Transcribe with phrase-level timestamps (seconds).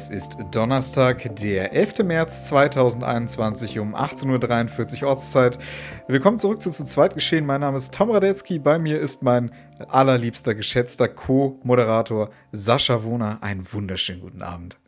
[0.00, 1.98] Es ist Donnerstag, der 11.
[2.04, 5.58] März 2021 um 18.43 Uhr Ortszeit.
[6.08, 7.44] Willkommen zurück zu Zu zweit geschehen.
[7.44, 8.58] Mein Name ist Tom Radetzky.
[8.58, 9.50] Bei mir ist mein
[9.90, 13.42] allerliebster, geschätzter Co-Moderator Sascha Wohner.
[13.42, 14.78] Einen wunderschönen guten Abend.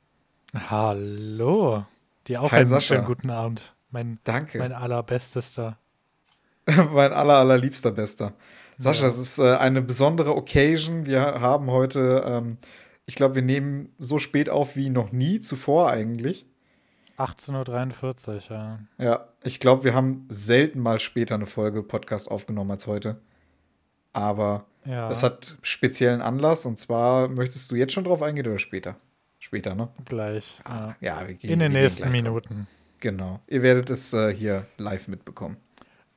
[0.55, 1.85] Hallo.
[2.27, 2.95] Dir auch Hi, einen Sascha.
[2.95, 3.75] schönen guten Abend.
[3.91, 4.57] Mein, Danke.
[4.61, 5.77] mein allerbestester.
[6.67, 8.33] mein aller, allerliebster Bester.
[8.79, 9.09] Sascha, Ja.
[9.09, 11.05] es ist äh, eine besondere Occasion.
[11.05, 12.57] Wir haben heute, ähm,
[13.13, 16.47] ich glaube, wir nehmen so spät auf wie noch nie zuvor eigentlich.
[17.19, 18.79] 18.43 Uhr, ja.
[18.97, 23.21] Ja, ich glaube, wir haben selten mal später eine Folge Podcast aufgenommen als heute.
[24.15, 28.59] Aber Ja, das hat speziellen Anlass und zwar möchtest du jetzt schon drauf eingehen oder
[28.59, 28.97] später?
[29.39, 29.91] Später, ne?
[30.07, 30.59] gleich.
[30.65, 31.21] Ah, ja.
[31.21, 32.23] ja, wir gehen In den nächsten gleich drauf.
[32.23, 32.67] Minuten.
[33.01, 33.41] Genau.
[33.47, 35.59] Ihr werdet es äh, hier live mitbekommen.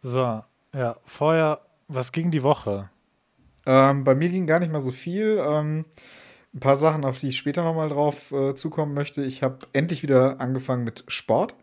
[0.02, 0.42] So,
[0.74, 2.90] ja, vorher, was ging die Woche?
[3.66, 5.44] Ähm, bei mir ging gar nicht mal so viel.
[5.46, 5.84] Ähm,
[6.56, 9.24] ein paar Sachen, auf die ich später nochmal drauf äh, zukommen möchte.
[9.24, 11.54] Ich habe endlich wieder angefangen mit Sport.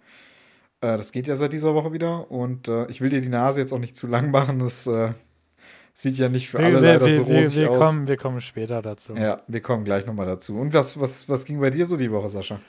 [0.83, 2.31] Äh, das geht ja seit dieser Woche wieder.
[2.31, 4.59] Und äh, ich will dir die Nase jetzt auch nicht zu lang machen.
[4.59, 5.13] Das äh,
[5.95, 7.79] sieht ja nicht für alle wir, leider wir, so wir, rosig wir, aus.
[7.79, 9.15] kommen, wir kommen später dazu.
[9.15, 10.59] Ja, wir kommen gleich nochmal dazu.
[10.59, 12.61] Und was, was, was ging bei dir so die Woche, Sascha?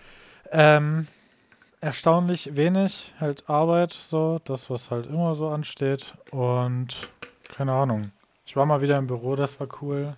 [0.49, 1.07] Ähm,
[1.81, 6.13] erstaunlich wenig, halt Arbeit, so, das, was halt immer so ansteht.
[6.31, 7.09] Und
[7.49, 8.11] keine Ahnung.
[8.45, 10.15] Ich war mal wieder im Büro, das war cool.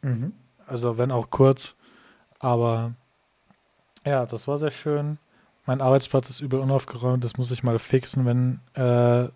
[0.00, 0.32] Mhm.
[0.66, 1.74] Also wenn auch kurz.
[2.38, 2.94] Aber
[4.04, 5.18] ja, das war sehr schön.
[5.66, 7.22] Mein Arbeitsplatz ist übel unaufgeräumt.
[7.22, 9.28] Das muss ich mal fixen, wenn äh,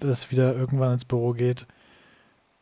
[0.00, 1.66] es wieder irgendwann ins Büro geht.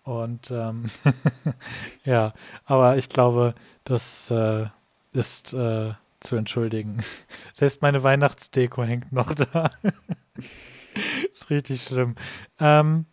[0.04, 0.90] Und ähm,
[2.04, 2.32] ja,
[2.64, 4.66] aber ich glaube, das äh,
[5.12, 7.02] ist äh, zu entschuldigen.
[7.52, 9.70] Selbst meine Weihnachtsdeko hängt noch da.
[11.32, 12.14] ist richtig schlimm.
[12.58, 13.06] Ähm,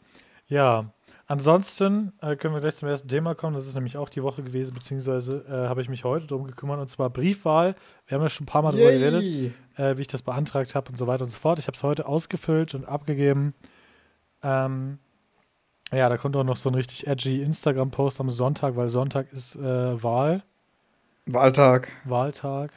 [0.47, 0.85] ja,
[1.29, 3.53] Ansonsten äh, können wir gleich zum ersten Thema kommen.
[3.55, 6.79] Das ist nämlich auch die Woche gewesen, beziehungsweise äh, habe ich mich heute darum gekümmert,
[6.79, 7.75] und zwar Briefwahl.
[8.07, 10.89] Wir haben ja schon ein paar Mal drüber geredet, äh, wie ich das beantragt habe
[10.89, 11.59] und so weiter und so fort.
[11.59, 13.53] Ich habe es heute ausgefüllt und abgegeben.
[14.41, 14.99] Ähm,
[15.91, 19.57] ja, da kommt auch noch so ein richtig edgy Instagram-Post am Sonntag, weil Sonntag ist
[19.57, 20.43] äh, Wahl,
[21.29, 21.91] Wahltag.
[22.05, 22.71] Wahltag.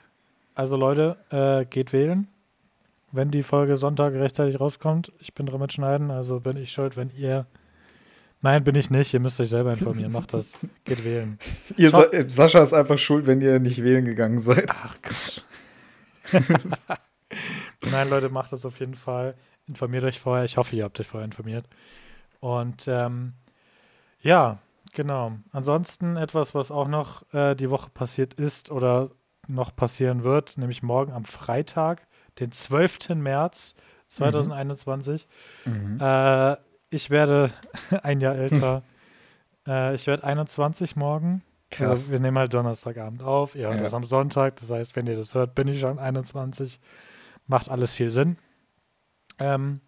[0.57, 2.27] Also Leute, äh, geht wählen.
[3.13, 6.97] Wenn die Folge Sonntag rechtzeitig rauskommt, ich bin dran mit Schneiden, also bin ich schuld,
[6.97, 7.47] wenn ihr.
[8.43, 9.13] Nein, bin ich nicht.
[9.13, 10.13] Ihr müsst euch selber informieren.
[10.13, 10.59] Macht das.
[10.85, 11.39] Geht wählen.
[11.77, 14.71] Ihr, Sa Sascha ist einfach schuld, wenn ihr nicht wählen gegangen seid.
[14.71, 15.45] Ach Gott.
[17.91, 19.35] Nein, Leute, macht das auf jeden Fall.
[19.69, 20.45] Informiert euch vorher.
[20.45, 21.67] Ich hoffe, ihr habt euch vorher informiert.
[22.41, 23.35] Und ähm,
[24.23, 24.59] ja,
[24.93, 25.33] genau.
[25.53, 29.11] Ansonsten etwas, was auch noch äh, die Woche passiert ist oder
[29.49, 32.07] noch passieren wird, nämlich morgen am Freitag,
[32.39, 33.11] den 12.
[33.17, 33.75] März
[34.07, 35.27] 2021.
[35.65, 35.99] Mhm.
[36.01, 36.57] Äh,
[36.91, 37.51] ich werde
[38.03, 38.83] ein Jahr älter.
[39.67, 41.43] äh, ich werde 21 morgen.
[41.71, 41.89] Krass.
[41.91, 43.55] Also wir nehmen halt Donnerstagabend auf.
[43.55, 43.83] Ihr hört Ja.
[43.83, 44.57] das am Sonntag.
[44.57, 46.81] Das heißt, wenn ihr das hört, bin ich schon 21.
[47.47, 48.37] Macht alles viel Sinn.
[49.39, 49.81] Ähm,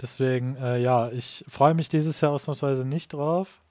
[0.00, 3.62] deswegen, äh, ja, ich freue mich dieses Jahr ausnahmsweise nicht drauf.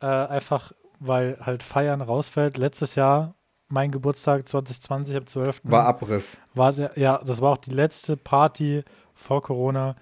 [0.00, 2.58] Äh, einfach, weil halt Feiern rausfällt.
[2.58, 3.34] Letztes Jahr,
[3.68, 5.60] mein Geburtstag 2020 am 12.
[5.64, 6.40] War Abriss.
[6.54, 8.84] war der, ja, das war auch die letzte Party
[9.14, 9.96] vor Corona.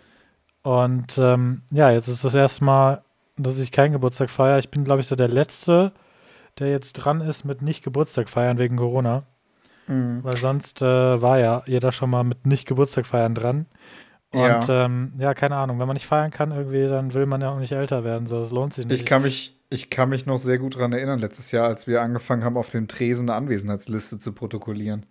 [0.64, 3.02] Und ähm, ja, jetzt ist das erste Mal,
[3.36, 4.58] dass ich keinen Geburtstag feiere.
[4.58, 5.92] Ich bin, glaube ich, so der Letzte,
[6.58, 9.24] der jetzt dran ist mit nicht Geburtstag feiern wegen Corona.
[9.86, 10.24] Mhm.
[10.24, 13.66] Weil sonst äh, war ja jeder schon mal mit nicht Geburtstag feiern dran.
[14.30, 14.86] Und ja.
[14.86, 17.58] Ähm, ja, keine Ahnung, wenn man nicht feiern kann irgendwie, dann will man ja auch
[17.58, 18.26] nicht älter werden.
[18.26, 19.00] So, das lohnt sich nicht.
[19.00, 22.00] Ich kann mich, ich kann mich noch sehr gut daran erinnern, letztes Jahr, als wir
[22.00, 25.04] angefangen haben, auf dem Tresen eine Anwesenheitsliste zu protokollieren.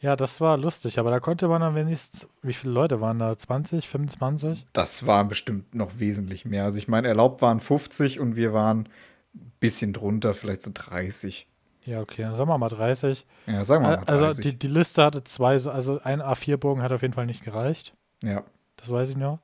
[0.00, 3.36] Ja, das war lustig, aber da konnte man dann wenigstens, wie viele Leute waren da?
[3.36, 4.66] 20, 25?
[4.72, 6.64] Das war bestimmt noch wesentlich mehr.
[6.64, 8.88] Also ich meine, erlaubt waren 50 und wir waren
[9.34, 11.46] ein bisschen drunter, vielleicht so 30.
[11.84, 13.26] Ja, okay, dann sagen wir mal 30.
[13.46, 14.08] Ja, sagen wir mal 30.
[14.08, 17.94] Also die, die Liste hatte zwei, also ein A4-Bogen hat auf jeden Fall nicht gereicht.
[18.22, 18.42] ja.
[18.76, 19.40] Das weiß ich noch.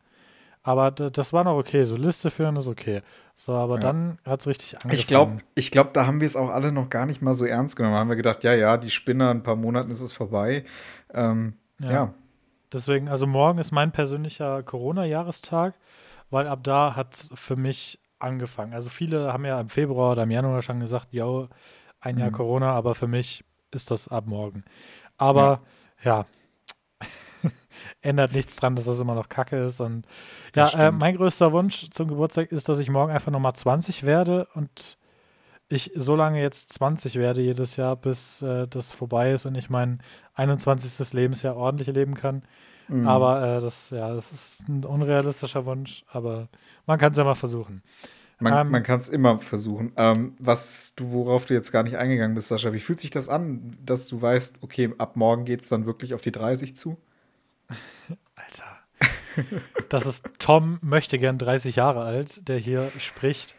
[0.63, 1.85] Aber das war noch okay.
[1.85, 3.03] So Liste führen ist okay.
[3.37, 3.81] So, aber Ja.
[3.81, 4.95] dann hat es richtig angefangen.
[4.95, 7.45] Ich glaube, ich glaub, da haben wir es auch alle noch gar nicht mal so
[7.45, 7.95] ernst genommen.
[7.95, 10.65] Da haben wir gedacht, ja, ja, die Spinner, in ein paar Monaten ist es vorbei.
[11.13, 11.91] Ähm, ja.
[11.93, 12.15] Ja.
[12.73, 15.75] Deswegen, also morgen ist mein persönlicher Corona-Jahrestag,
[16.31, 18.73] weil ab da hat es für mich angefangen.
[18.73, 21.49] Also viele haben ja im Februar oder im Januar schon gesagt, yo,
[22.01, 22.35] ein Jahr Mhm.
[22.35, 24.65] Corona, aber für mich ist das ab morgen.
[25.19, 25.61] Aber
[26.03, 26.25] ja,
[28.03, 29.81] ändert nichts dran, dass das immer noch Kacke ist.
[29.81, 30.07] Und
[30.55, 34.47] ja, äh, mein größter Wunsch zum Geburtstag ist, dass ich morgen einfach nochmal 20 werde
[34.55, 34.99] und
[35.69, 39.71] ich so lange jetzt 20 werde jedes Jahr, bis äh, das vorbei ist und ich
[39.71, 40.03] mein
[40.35, 41.13] 21.
[41.13, 42.43] Lebensjahr ordentlich leben kann.
[42.89, 43.09] Mhm.
[43.09, 46.49] Aber äh, das, ja, das ist ein unrealistischer Wunsch, aber
[46.87, 47.83] man kann es ja mal versuchen.
[48.41, 49.93] Man, ähm, man kann es immer versuchen.
[49.97, 53.29] Ähm, was du, worauf du jetzt gar nicht eingegangen bist, Sascha, wie fühlt sich das
[53.29, 56.99] an, dass du weißt, okay, ab morgen geht es dann wirklich auf die 30 zu?
[58.35, 58.79] Alter.
[59.89, 63.57] das ist Tom möchte gern 30 Jahre alt, der hier spricht.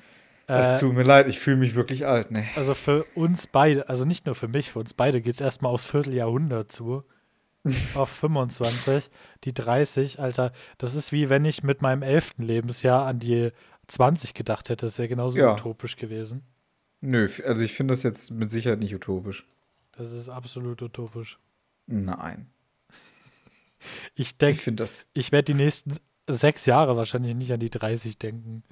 [0.47, 2.45] Es äh, tut mir leid, ich fühle mich wirklich alt, ne?
[2.55, 5.71] Also für uns beide, also nicht nur für mich, für uns beide geht es erstmal
[5.71, 7.03] aufs Vierteljahrhundert zu.
[7.95, 9.09] auf 25.
[9.43, 12.35] Die 30, Alter, das ist wie wenn ich mit meinem 11.
[12.37, 13.51] Lebensjahr an die
[13.87, 14.85] 20 gedacht hätte.
[14.85, 15.53] Das wäre genauso ja.
[15.53, 16.43] utopisch gewesen.
[17.01, 19.47] Nö, also ich finde das jetzt mit Sicherheit nicht utopisch.
[19.97, 21.39] Das ist absolut utopisch.
[21.87, 22.49] Nein.
[24.15, 25.97] Ich denke, ich, ich werde die nächsten
[26.27, 28.63] sechs Jahre wahrscheinlich nicht an die 30 denken.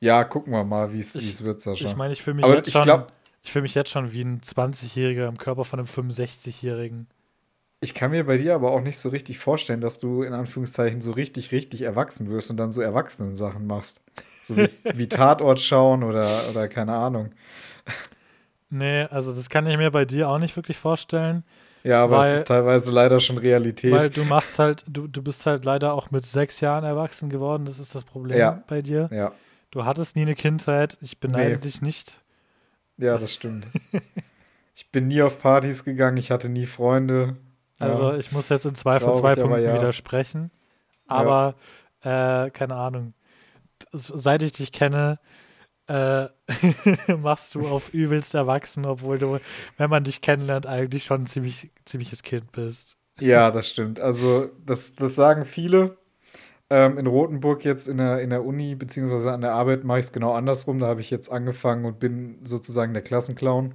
[0.00, 1.84] Ja, gucken wir mal, wie es wird, Sascha.
[1.84, 3.04] Ich meine, ich fühle mich, jetzt schon,
[3.42, 7.06] fühl mich jetzt schon wie ein 20-Jähriger im Körper von einem 65-Jährigen.
[7.80, 11.00] Ich kann mir bei dir aber auch nicht so richtig vorstellen, dass du in Anführungszeichen
[11.00, 14.04] so richtig, richtig erwachsen wirst und dann so Erwachsenen-Sachen machst.
[14.42, 17.32] So wie, wie Tatort schauen oder, oder keine Ahnung.
[18.70, 21.44] Nee, also das kann ich mir bei dir auch nicht wirklich vorstellen.
[21.84, 23.92] Ja, aber weil, es ist teilweise leider schon Realität.
[23.92, 27.64] Weil du machst halt, du, du bist halt leider auch mit sechs Jahren erwachsen geworden,
[27.64, 28.62] das ist das Problem ja.
[28.68, 29.08] bei dir.
[29.12, 29.32] Ja.
[29.70, 31.58] Du hattest nie eine Kindheit, ich beneide nee.
[31.58, 32.20] dich nicht.
[32.98, 33.66] Ja, das stimmt.
[34.74, 37.36] ich bin nie auf Partys gegangen, ich hatte nie Freunde.
[37.78, 39.74] Also ich muss jetzt in zwei Traurig, von zwei Punkten ja.
[39.74, 40.50] widersprechen.
[41.08, 41.56] Aber
[42.04, 42.44] ja.
[42.44, 43.14] äh, keine Ahnung.
[43.90, 45.18] Seit ich dich kenne,
[45.88, 46.28] äh,
[47.16, 49.38] machst du auf übelst erwachsen, obwohl du,
[49.76, 52.96] wenn man dich kennenlernt, eigentlich schon ein ziemlich, ziemliches Kind bist.
[53.20, 54.00] Ja, das stimmt.
[54.00, 55.98] Also, das, das sagen viele.
[56.70, 60.06] Ähm, in Rothenburg jetzt in der, in der Uni, beziehungsweise an der Arbeit, mache ich
[60.06, 60.78] es genau andersrum.
[60.78, 63.74] Da habe ich jetzt angefangen und bin sozusagen der Klassenclown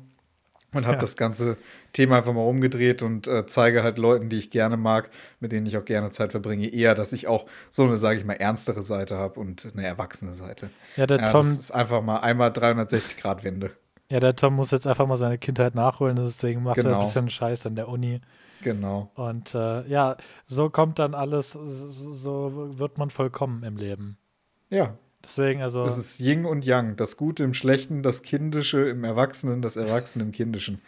[0.74, 1.02] und habe ja.
[1.02, 1.58] das ganze
[1.94, 5.10] Thema einfach mal umgedreht und äh, zeige halt Leuten, die ich gerne mag,
[5.40, 8.26] mit denen ich auch gerne Zeit verbringe, eher, dass ich auch so eine, sage ich
[8.26, 10.70] mal, ernstere Seite habe und eine erwachsene Seite.
[10.98, 11.44] Ja, der ja, Tom.
[11.44, 13.72] Das ist einfach mal einmal 360 Grad Wende.
[14.10, 16.90] Ja, der Tom muss jetzt einfach mal seine Kindheit nachholen, deswegen macht genau.
[16.90, 17.06] er ein genau.
[17.06, 18.22] bisschen Scheiß an der Uni.
[18.62, 19.12] Genau.
[19.16, 24.18] Und äh, ja, so kommt dann alles, so wird man vollkommen im Leben.
[24.70, 24.98] Ja,
[25.28, 25.84] Deswegen, also.
[25.84, 26.96] Es ist Yin und Yang.
[26.96, 30.82] Das Gute im Schlechten, das Kindische im Erwachsenen, das Erwachsene im Kindischen.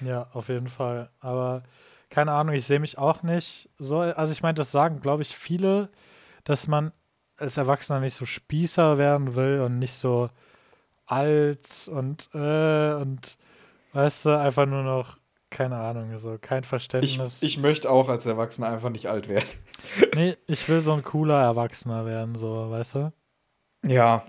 [0.00, 1.10] Ja, auf jeden Fall.
[1.20, 1.62] Aber
[2.08, 3.98] keine Ahnung, ich sehe mich auch nicht so.
[3.98, 5.90] Also, ich meine, das sagen, glaube ich, viele,
[6.44, 6.92] dass man
[7.36, 10.30] als Erwachsener nicht so Spießer werden will und nicht so
[11.04, 13.36] alt und, äh, und
[13.92, 15.18] weißt du, einfach nur noch,
[15.50, 17.42] keine Ahnung, also kein Verständnis.
[17.42, 19.48] Ich, ich möchte auch als Erwachsener einfach nicht alt werden.
[20.14, 23.12] nee, ich will so ein cooler Erwachsener werden, so, weißt du?
[23.86, 24.24] Ja.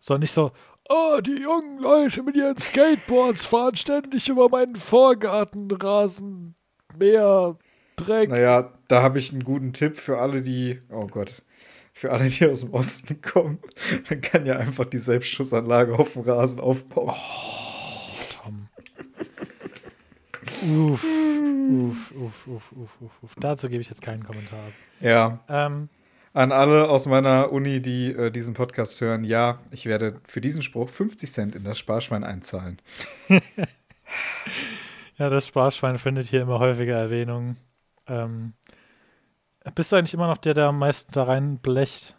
[0.00, 0.52] So nicht so,
[0.88, 6.54] oh, die jungen Leute mit ihren Skateboards fahren ständig über meinen Vorgartenrasen,
[6.96, 7.56] Meer,
[7.96, 8.30] Dreck.
[8.30, 11.42] Naja, da habe ich einen guten Tipp für alle, die, oh Gott,
[11.92, 13.58] für alle, die aus dem Osten kommen.
[14.08, 17.14] Man kann ja einfach die Selbstschussanlage auf dem Rasen aufbauen.
[17.14, 18.68] Oh, Tom.
[20.62, 21.04] uff,
[22.12, 23.34] uff, uff, uff, uff, uff.
[23.38, 24.72] Dazu gebe ich jetzt keinen Kommentar ab.
[25.00, 25.40] Ja.
[25.48, 25.88] Ähm,
[26.32, 30.62] an alle aus meiner Uni, die äh, diesen Podcast hören, ja, ich werde für diesen
[30.62, 32.80] Spruch 50 Cent in das Sparschwein einzahlen.
[35.16, 37.56] ja, das Sparschwein findet hier immer häufiger Erwähnung.
[38.06, 38.54] Ähm,
[39.74, 42.16] bist du eigentlich immer noch der, der am meisten da rein blecht?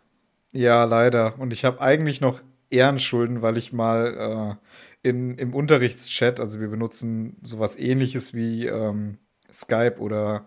[0.51, 1.39] Ja, leider.
[1.39, 4.59] Und ich habe eigentlich noch Ehrenschulden, weil ich mal
[5.03, 9.17] äh, in, im Unterrichtschat, also wir benutzen sowas ähnliches wie ähm,
[9.51, 10.45] Skype oder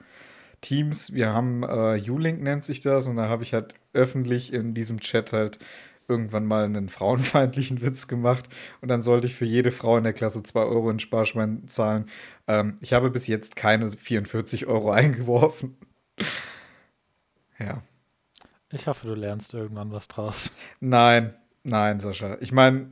[0.63, 4.73] Teams, wir haben äh, U-Link nennt sich das und da habe ich halt öffentlich in
[4.73, 5.59] diesem Chat halt
[6.09, 8.49] irgendwann mal einen frauenfeindlichen Witz gemacht
[8.81, 12.07] und dann sollte ich für jede Frau in der Klasse 2 Euro in Sparschwein zahlen.
[12.47, 15.77] Ähm, ich habe bis jetzt keine 44 Euro eingeworfen.
[17.59, 17.83] ja.
[18.71, 20.51] Ich hoffe, du lernst irgendwann was draus.
[20.81, 22.39] Nein, nein, Sascha.
[22.41, 22.91] Ich meine,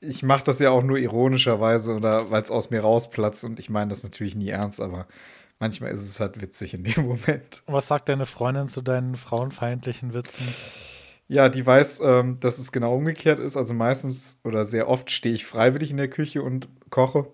[0.00, 3.70] ich mache das ja auch nur ironischerweise oder weil es aus mir rausplatzt und ich
[3.70, 5.06] meine das natürlich nie ernst, aber
[5.60, 7.62] manchmal ist es halt witzig in dem Moment.
[7.66, 10.46] Was sagt deine Freundin zu deinen frauenfeindlichen Witzen?
[11.28, 13.56] Ja, die weiß, ähm, dass es genau umgekehrt ist.
[13.56, 17.30] Also meistens oder sehr oft stehe ich freiwillig in der Küche und koche.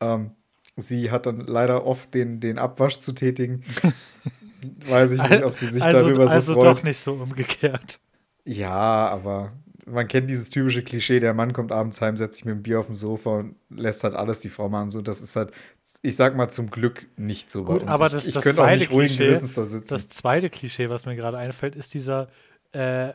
[0.00, 0.30] Ähm,
[0.76, 3.62] sie hat dann leider oft den, den Abwasch zu tätigen.
[4.86, 6.64] weiß ich nicht, ob sie sich also, darüber so also freut.
[6.64, 8.00] Also doch nicht so umgekehrt.
[8.44, 9.52] Ja, aber
[9.84, 12.80] man kennt dieses typische Klischee, der Mann kommt abends heim, setzt sich mit dem Bier
[12.80, 14.90] auf dem Sofa und lässt halt alles die Frau machen.
[14.90, 15.52] So, das ist halt,
[16.02, 18.70] ich sag mal, zum Glück nicht so Gut, aber das, ich, ich das könnte auch
[18.70, 19.94] nicht ruhigen Gewissens da sitzen.
[19.94, 22.28] Das zweite Klischee, was mir gerade einfällt, ist dieser
[22.72, 23.12] äh,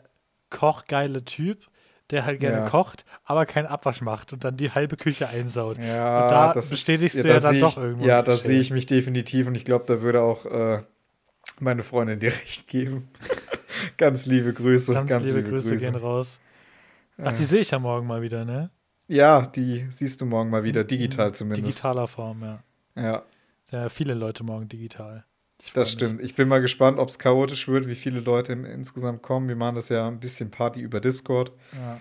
[0.50, 1.66] kochgeile Typ,
[2.10, 2.68] der halt gerne ja.
[2.68, 5.78] kocht, aber keinen Abwasch macht und dann die halbe Küche einsaut.
[5.78, 8.06] Ja, und da bestätigst ist, du ja, ja dann doch irgendwo.
[8.06, 10.82] Ja, da sehe ich mich definitiv und ich glaube, da würde auch äh,
[11.58, 13.08] meine Freundin dir recht geben.
[13.96, 14.92] ganz liebe Grüße.
[14.92, 16.40] Ganz, ganz liebe, liebe, Grüße, Grüße gehen raus.
[17.18, 18.70] Ach, die sehe ich ja morgen mal wieder, ne?
[19.08, 21.66] Ja, die siehst du morgen mal wieder, digital zumindest.
[21.66, 22.62] Digitaler Form, ja.
[22.94, 23.22] Ja.
[23.70, 25.24] Ja, viele Leute morgen digital.
[25.74, 26.16] Das stimmt.
[26.16, 26.30] Mich.
[26.30, 29.48] Ich bin mal gespannt, ob es chaotisch wird, wie viele Leute insgesamt kommen.
[29.48, 31.52] Wir machen das ja ein bisschen Party über Discord.
[31.72, 32.00] Ja.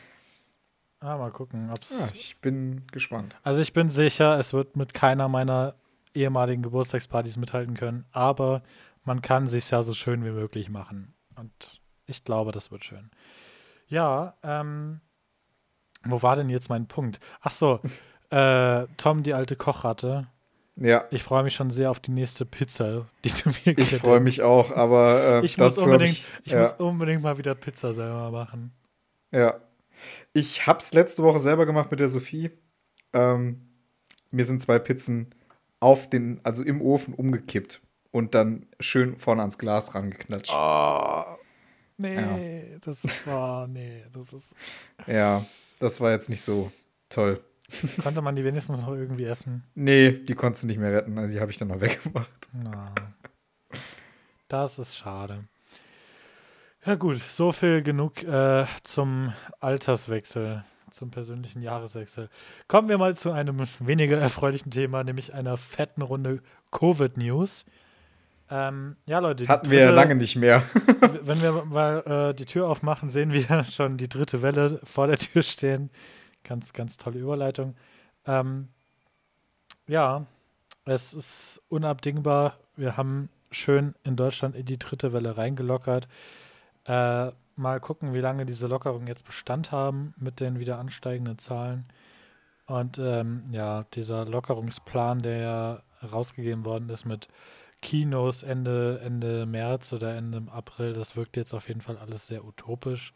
[1.00, 2.00] Ah, mal gucken, ob's.
[2.00, 3.36] Ja, ich bin gespannt.
[3.44, 5.76] Also ich bin sicher, es wird mit keiner meiner
[6.14, 8.62] ehemaligen Geburtstagspartys mithalten können, aber
[9.04, 11.14] man kann sich ja so schön wie möglich machen.
[11.36, 13.10] Und ich glaube, das wird schön.
[13.92, 15.02] Ja, ähm,
[16.06, 17.20] wo war denn jetzt mein Punkt?
[17.42, 17.80] Ach so,
[18.32, 20.28] äh, Tom, die alte Kochratte.
[20.78, 21.06] Ja.
[21.12, 24.42] Ich freue mich schon sehr auf die nächste Pizza, die du mir Ich freue mich
[24.42, 26.60] auch, aber äh, ich, muss unbedingt, ich, ich ja.
[26.60, 28.72] muss unbedingt mal wieder Pizza selber machen.
[29.32, 29.60] Ja.
[30.34, 32.50] Ich habe es letzte Woche selber gemacht mit der Sophie.
[33.14, 33.62] Ähm,
[34.32, 35.36] mir sind zwei Pizzen
[35.82, 37.82] auf den, also im Ofen umgekippt
[38.12, 40.54] und dann schön vorne ans Glas rangeknatscht.
[40.56, 41.38] Oh,
[42.02, 42.78] nee, ja.
[42.82, 44.56] das ist, oh, nee, das ist.
[45.08, 45.46] Ja,
[45.80, 46.72] das war jetzt nicht so
[47.10, 47.44] toll.
[48.04, 49.64] Konnte man die wenigstens noch irgendwie essen?
[49.76, 51.18] Nee, die konntest du nicht mehr retten.
[51.18, 52.50] Also die habe ich dann noch weggemacht.
[52.54, 52.94] Na,
[54.48, 55.46] das ist schade.
[56.86, 62.30] Ja gut, so viel genug äh, zum Alterswechsel, zum persönlichen Jahreswechsel.
[62.68, 66.42] Kommen wir mal zu einem weniger erfreulichen Thema, nämlich einer fetten Runde
[66.72, 67.66] Covid-News.
[68.52, 69.48] Ähm, ja, Leute.
[69.48, 70.64] Hatten dritte, wir ja lange nicht mehr.
[71.24, 75.18] wenn wir mal äh, die Tür aufmachen, sehen wir schon die dritte Welle vor der
[75.18, 75.90] Tür stehen.
[76.44, 77.76] Ganz, ganz tolle Überleitung.
[78.26, 78.68] Ähm,
[79.88, 80.26] ja,
[80.84, 82.58] es ist unabdingbar.
[82.76, 86.10] Wir haben schön in Deutschland in die dritte Welle reingelockert.
[86.86, 91.86] Äh, mal gucken, wie lange diese Lockerungen jetzt Bestand haben mit den wieder ansteigenden Zahlen.
[92.66, 97.28] Und ähm, ja, dieser Lockerungsplan, der ja rausgegeben worden ist mit
[97.82, 102.46] Kinos Ende, Ende März oder Ende April, das wirkt jetzt auf jeden Fall alles sehr
[102.46, 103.14] utopisch.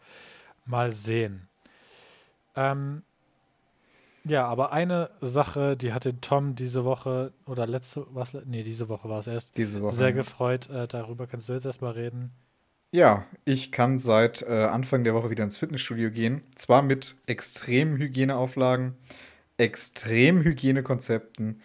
[0.65, 1.47] Mal sehen.
[2.55, 3.03] Ähm,
[4.25, 8.89] ja, aber eine Sache, die hat den Tom diese Woche oder letzte, was, nee, diese
[8.89, 10.69] Woche war es erst, diese Woche, sehr gefreut.
[10.69, 12.31] Äh, darüber kannst du jetzt erstmal reden.
[12.91, 16.41] Ja, ich kann seit äh, Anfang der Woche wieder ins Fitnessstudio gehen.
[16.55, 18.95] Zwar mit extremen Hygieneauflagen,
[19.57, 21.61] extremen Hygienekonzepten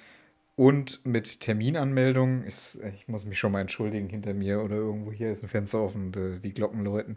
[0.61, 2.47] und mit Terminanmeldungen.
[2.47, 5.81] Ich, ich, muss mich schon mal entschuldigen hinter mir oder irgendwo hier ist ein Fenster
[5.81, 7.17] offen äh, die Glocken läuten.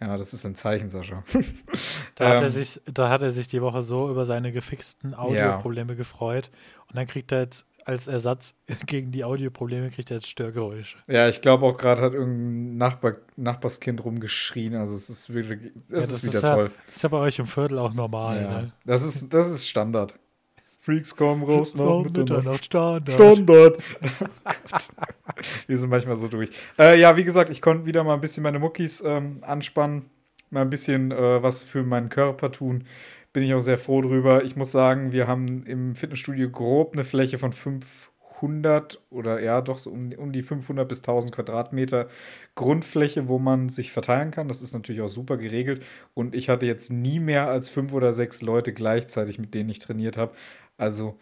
[0.00, 1.22] Ja, das ist ein Zeichen, Sascha.
[2.16, 5.14] da, hat er ähm, sich, da hat er sich die Woche so über seine gefixten
[5.14, 5.96] Audioprobleme ja.
[5.98, 6.50] gefreut.
[6.88, 8.56] Und dann kriegt er jetzt als Ersatz
[8.86, 10.98] gegen die Audioprobleme kriegt er jetzt Störgeräusche.
[11.06, 14.74] Ja, ich glaube auch gerade hat irgendein Nachbar, Nachbarskind rumgeschrien.
[14.74, 16.64] Also es ist wirklich, es ja, ist wieder ist toll.
[16.64, 18.42] Ja, das ist ja bei euch im Viertel auch normal.
[18.42, 18.62] Ja.
[18.62, 18.72] Ne?
[18.84, 20.14] Das, ist, das ist Standard.
[20.80, 22.64] Freaks kommen raus nach Mitternacht.
[22.64, 23.14] Standard.
[23.14, 23.78] Standard.
[25.66, 26.48] Wir sind manchmal so durch.
[26.78, 30.06] Äh, ja, wie gesagt, ich konnte wieder mal ein bisschen meine Muckis ähm, anspannen,
[30.48, 32.84] mal ein bisschen äh, was für meinen Körper tun.
[33.34, 34.42] Bin ich auch sehr froh drüber.
[34.42, 39.78] Ich muss sagen, wir haben im Fitnessstudio grob eine Fläche von 500 oder ja, doch
[39.78, 42.08] so um, um die 500 bis 1000 Quadratmeter
[42.54, 44.48] Grundfläche, wo man sich verteilen kann.
[44.48, 45.82] Das ist natürlich auch super geregelt.
[46.14, 49.78] Und ich hatte jetzt nie mehr als fünf oder sechs Leute gleichzeitig, mit denen ich
[49.78, 50.32] trainiert habe.
[50.80, 51.18] Also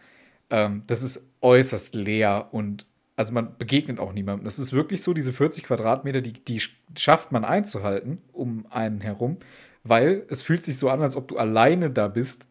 [0.50, 2.86] ähm, das ist äußerst leer und
[3.16, 4.44] also man begegnet auch niemandem.
[4.44, 6.62] Das ist wirklich so, diese 40 Quadratmeter, die, die
[6.96, 9.38] schafft man einzuhalten um einen herum,
[9.82, 12.46] weil es fühlt sich so an, als ob du alleine da bist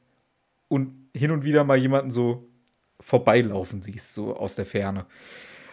[0.67, 2.49] und hin und wieder mal jemanden so
[2.99, 5.05] vorbeilaufen siehst, so aus der Ferne.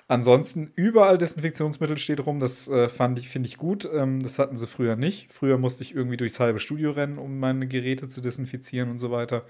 [0.06, 2.38] Ansonsten überall Desinfektionsmittel steht rum.
[2.38, 3.88] Das äh, fand ich, finde ich gut.
[3.90, 5.32] Ähm, das hatten sie früher nicht.
[5.32, 9.10] Früher musste ich irgendwie durchs halbe Studio rennen, um meine Geräte zu desinfizieren und so
[9.10, 9.44] weiter.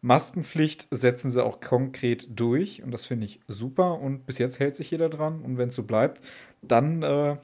[0.00, 4.74] Maskenpflicht setzen sie auch konkret durch und das finde ich super und bis jetzt hält
[4.74, 6.20] sich jeder dran und wenn es so bleibt,
[6.60, 7.36] dann äh,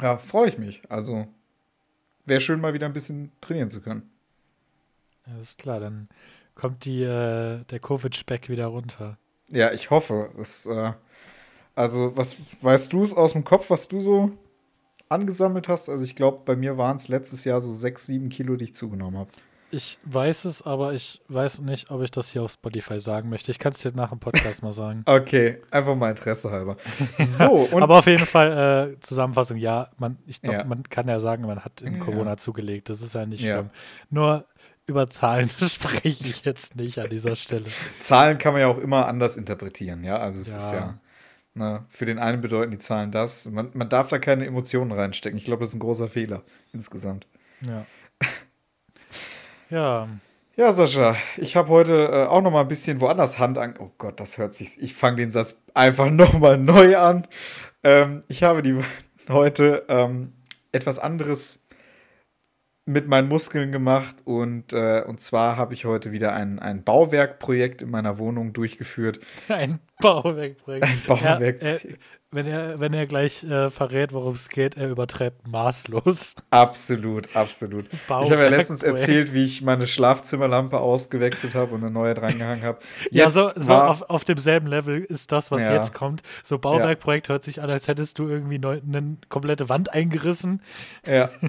[0.00, 0.82] ja, freue ich mich.
[0.90, 1.26] Also
[2.26, 4.10] wäre schön mal wieder ein bisschen trainieren zu können.
[5.26, 6.10] Ja, ist klar, dann
[6.54, 9.16] kommt die, äh, der Covid-Speck wieder runter.
[9.48, 10.30] Ja, ich hoffe.
[10.38, 10.92] Es, äh,
[11.78, 14.32] also, was weißt du es aus dem Kopf, was du so
[15.08, 15.88] angesammelt hast?
[15.88, 18.74] Also, ich glaube, bei mir waren es letztes Jahr so sechs, sieben Kilo, die ich
[18.74, 19.30] zugenommen habe.
[19.70, 23.50] Ich weiß es, aber ich weiß nicht, ob ich das hier auf Spotify sagen möchte.
[23.50, 25.04] Ich kann es dir nach dem Podcast mal sagen.
[25.06, 26.78] Okay, einfach mal Interesse halber.
[27.18, 30.64] So, aber auf jeden Fall äh, Zusammenfassung, ja, man, ich glaube, ja.
[30.64, 32.36] man kann ja sagen, man hat in Corona ja.
[32.38, 32.88] zugelegt.
[32.88, 33.56] Das ist ja nicht ja.
[33.56, 33.70] schlimm.
[34.08, 34.46] Nur
[34.86, 37.66] über Zahlen spreche ich jetzt nicht an dieser Stelle.
[37.98, 40.16] Zahlen kann man ja auch immer anders interpretieren, ja.
[40.16, 40.98] Also es ist ja.
[41.58, 43.50] Na, für den einen bedeuten die Zahlen das.
[43.50, 45.36] Man, man darf da keine Emotionen reinstecken.
[45.36, 47.26] Ich glaube, das ist ein großer Fehler insgesamt.
[47.60, 47.84] Ja.
[49.70, 50.08] Ja.
[50.56, 53.74] Ja, Sascha, ich habe heute äh, auch noch mal ein bisschen woanders Hand an.
[53.78, 54.80] Oh Gott, das hört sich.
[54.82, 57.26] Ich fange den Satz einfach noch mal neu an.
[57.84, 58.78] Ähm, ich habe die
[59.28, 60.32] heute ähm,
[60.72, 61.66] etwas anderes
[62.88, 67.82] mit meinen Muskeln gemacht und, äh, und zwar habe ich heute wieder ein, ein Bauwerkprojekt
[67.82, 69.20] in meiner Wohnung durchgeführt.
[69.48, 70.84] Ein Bauwerkprojekt.
[70.84, 71.62] Ein Bauwerkprojekt.
[71.62, 71.78] Ja, äh,
[72.30, 76.34] wenn, er, wenn er gleich äh, verrät, worum es geht, er übertreibt maßlos.
[76.50, 77.86] Absolut, absolut.
[77.92, 82.64] Ich habe ja letztens erzählt, wie ich meine Schlafzimmerlampe ausgewechselt habe und eine neue drangehangen
[82.64, 82.78] habe.
[83.10, 85.74] Ja, so, so auf, auf demselben Level ist das, was ja.
[85.74, 86.22] jetzt kommt.
[86.42, 87.34] So Bauwerkprojekt ja.
[87.34, 90.62] hört sich an, als hättest du irgendwie eine komplette Wand eingerissen.
[91.06, 91.30] Ja.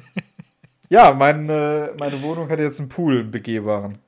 [0.89, 3.99] Ja, meine, meine Wohnung hat jetzt einen Pool, einen begehbaren.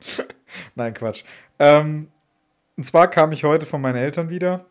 [0.76, 1.24] Nein, Quatsch.
[1.58, 2.08] Ähm,
[2.76, 4.66] und zwar kam ich heute von meinen Eltern wieder,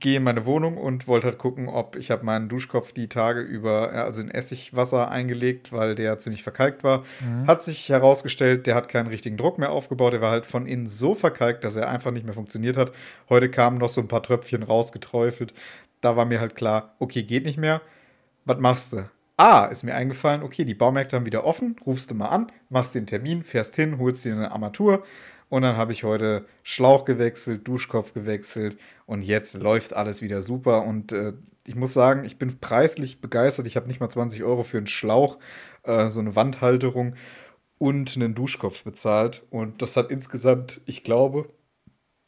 [0.00, 3.40] gehe in meine Wohnung und wollte halt gucken, ob ich habe meinen Duschkopf die Tage
[3.40, 7.04] über, also in Essigwasser eingelegt, weil der ziemlich verkalkt war.
[7.20, 7.46] Mhm.
[7.46, 10.12] Hat sich herausgestellt, der hat keinen richtigen Druck mehr aufgebaut.
[10.12, 12.90] Der war halt von innen so verkalkt, dass er einfach nicht mehr funktioniert hat.
[13.28, 15.54] Heute kamen noch so ein paar Tröpfchen rausgeträufelt.
[16.00, 17.80] Da war mir halt klar, okay, geht nicht mehr.
[18.44, 19.08] Was machst du?
[19.38, 22.94] Ah, ist mir eingefallen, okay, die Baumärkte haben wieder offen, rufst du mal an, machst
[22.94, 25.04] den Termin, fährst hin, holst dir eine Armatur
[25.50, 30.84] und dann habe ich heute Schlauch gewechselt, Duschkopf gewechselt und jetzt läuft alles wieder super
[30.84, 31.34] und äh,
[31.66, 33.66] ich muss sagen, ich bin preislich begeistert.
[33.66, 35.38] Ich habe nicht mal 20 Euro für einen Schlauch,
[35.82, 37.14] äh, so eine Wandhalterung
[37.78, 41.50] und einen Duschkopf bezahlt und das hat insgesamt, ich glaube,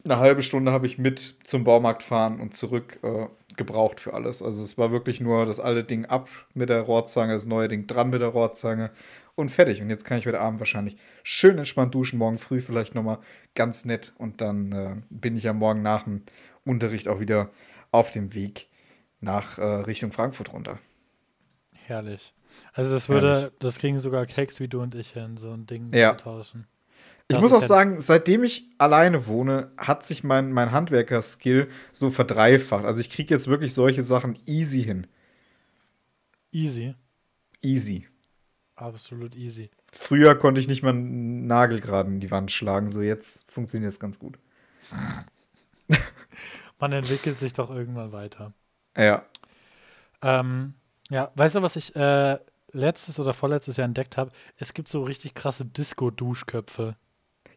[0.04, 3.26] eine halbe Stunde habe ich mit zum Baumarkt fahren und zurück äh,
[3.58, 4.42] gebraucht für alles.
[4.42, 7.86] Also es war wirklich nur das alte Ding ab mit der Rohrzange, das neue Ding
[7.86, 8.90] dran mit der Rohrzange
[9.34, 9.82] und fertig.
[9.82, 13.18] Und jetzt kann ich heute Abend wahrscheinlich schön entspannt duschen, morgen früh vielleicht nochmal
[13.54, 16.22] ganz nett und dann äh, bin ich ja morgen nach dem
[16.64, 17.50] Unterricht auch wieder
[17.90, 18.68] auf dem Weg
[19.20, 20.78] nach äh, Richtung Frankfurt runter.
[21.74, 22.32] Herrlich.
[22.72, 23.52] Also das würde, Herrlich.
[23.58, 26.16] das kriegen sogar Cakes wie du und ich hin, so ein Ding ja.
[26.16, 26.66] zu tauschen.
[27.30, 32.86] Ich muss auch sagen, seitdem ich alleine wohne, hat sich mein, mein Handwerker-Skill so verdreifacht.
[32.86, 35.06] Also ich kriege jetzt wirklich solche Sachen easy hin.
[36.50, 36.94] Easy?
[37.60, 38.08] Easy.
[38.76, 39.70] Absolut easy.
[39.92, 43.92] Früher konnte ich nicht mal einen Nagel gerade in die Wand schlagen, so jetzt funktioniert
[43.92, 44.38] es ganz gut.
[46.78, 48.54] Man entwickelt sich doch irgendwann weiter.
[48.96, 49.26] Ja.
[50.22, 50.74] Ähm,
[51.10, 52.38] ja, weißt du, was ich äh,
[52.72, 54.30] letztes oder vorletztes Jahr entdeckt habe?
[54.56, 56.96] Es gibt so richtig krasse Disco-Duschköpfe.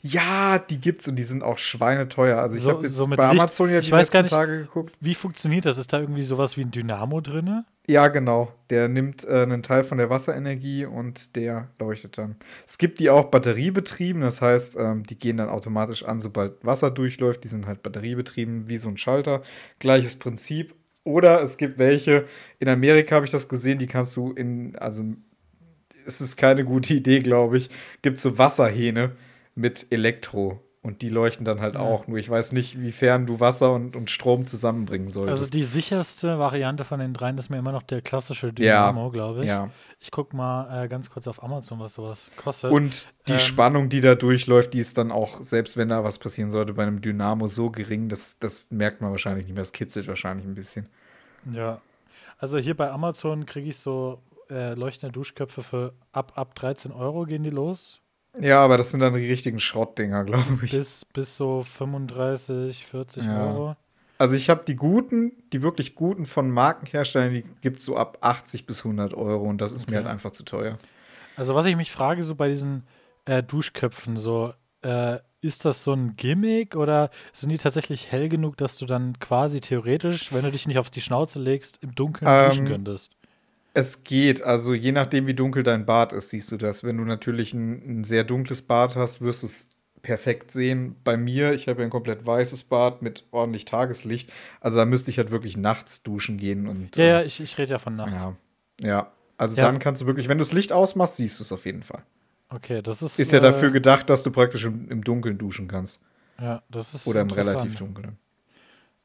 [0.04, 2.40] Ja, die gibt's und die sind auch schweineteuer.
[2.40, 4.96] Also ich so, habe jetzt so bei Licht, Amazon ja die letzten nicht, Tage geguckt.
[5.00, 5.78] Wie funktioniert das?
[5.78, 7.64] Ist da irgendwie sowas wie ein Dynamo drin?
[7.88, 8.52] Ja, genau.
[8.72, 12.36] Der nimmt äh, einen Teil von der Wasserenergie und der leuchtet dann.
[12.66, 16.90] Es gibt die auch batteriebetrieben, das heißt, ähm, die gehen dann automatisch an, sobald Wasser
[16.90, 17.44] durchläuft.
[17.44, 19.44] Die sind halt batteriebetrieben, wie so ein Schalter.
[19.78, 20.74] Gleiches Prinzip.
[21.04, 22.26] Oder es gibt welche,
[22.60, 25.04] in Amerika habe ich das gesehen, die kannst du in, also
[26.08, 27.70] es ist keine gute Idee, glaube ich,
[28.02, 29.12] gibt so Wasserhähne
[29.56, 30.62] mit Elektro.
[30.84, 31.82] Und die leuchten dann halt ja.
[31.82, 32.08] auch.
[32.08, 35.40] Nur ich weiß nicht, wiefern du Wasser und, und Strom zusammenbringen solltest.
[35.40, 39.10] Also die sicherste Variante von den dreien ist mir immer noch der klassische Dynamo, ja.
[39.12, 39.48] glaube ich.
[39.48, 39.70] Ja.
[40.00, 42.72] Ich gucke mal äh, ganz kurz auf Amazon, was sowas kostet.
[42.72, 46.18] Und die ähm, Spannung, die da durchläuft, die ist dann auch, selbst wenn da was
[46.18, 49.62] passieren sollte, bei einem Dynamo so gering, das, das merkt man wahrscheinlich nicht mehr.
[49.62, 50.88] Das kitzelt wahrscheinlich ein bisschen.
[51.52, 51.80] Ja.
[52.40, 54.18] Also hier bei Amazon kriege ich so
[54.50, 58.01] äh, leuchtende Duschköpfe für ab, ab 13 Euro gehen die los.
[58.40, 60.72] Ja, aber das sind dann die richtigen Schrottdinger, glaube ich.
[60.72, 63.48] Bis, bis so 35, 40 ja.
[63.48, 63.76] Euro.
[64.18, 68.20] Also ich habe die guten, die wirklich guten von Markenherstellern, die gibt es so ab
[68.22, 69.92] 80 bis 100 Euro und das ist okay.
[69.92, 70.78] mir halt einfach zu teuer.
[71.36, 72.84] Also was ich mich frage, so bei diesen
[73.26, 78.58] äh, Duschköpfen, so äh, ist das so ein Gimmick oder sind die tatsächlich hell genug,
[78.58, 82.30] dass du dann quasi theoretisch, wenn du dich nicht auf die Schnauze legst, im Dunkeln
[82.32, 83.14] ähm, duschen könntest?
[83.74, 86.84] Es geht, also je nachdem, wie dunkel dein Bad ist, siehst du das.
[86.84, 89.68] Wenn du natürlich ein, ein sehr dunkles Bad hast, wirst du es
[90.02, 90.96] perfekt sehen.
[91.04, 94.32] Bei mir, ich habe ja ein komplett weißes Bad mit ordentlich Tageslicht.
[94.60, 96.68] Also da müsste ich halt wirklich nachts duschen gehen.
[96.68, 98.24] Und, ja, äh, ja, ich, ich rede ja von nachts.
[98.24, 98.36] Ja,
[98.82, 99.12] ja.
[99.38, 99.64] also ja.
[99.64, 102.04] dann kannst du wirklich, wenn du das Licht ausmachst, siehst du es auf jeden Fall.
[102.50, 103.18] Okay, das ist.
[103.20, 106.02] Ist ja äh, dafür gedacht, dass du praktisch im, im Dunkeln duschen kannst.
[106.40, 107.08] Ja, das ist.
[107.08, 108.18] Oder im relativ Dunkeln.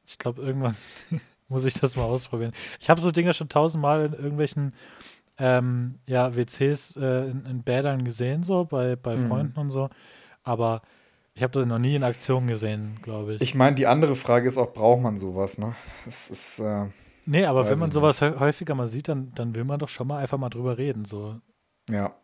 [0.06, 0.76] Ich glaube, irgendwann
[1.48, 2.52] muss ich das mal ausprobieren.
[2.80, 4.74] Ich habe so Dinge schon tausendmal in irgendwelchen
[5.38, 9.28] ähm, ja, WCs äh, in, in, Bädern gesehen, so bei, bei mhm.
[9.28, 9.90] Freunden und so.
[10.42, 10.82] Aber
[11.34, 13.42] ich habe das noch nie in Aktion gesehen, glaube ich.
[13.42, 15.74] Ich meine, die andere Frage ist auch, braucht man sowas, ne?
[16.06, 16.60] Das ist.
[16.60, 16.86] Äh,
[17.26, 20.18] nee, aber wenn man sowas häufiger mal sieht, dann, dann will man doch schon mal
[20.18, 21.36] einfach mal drüber reden, so.
[21.90, 22.14] Ja.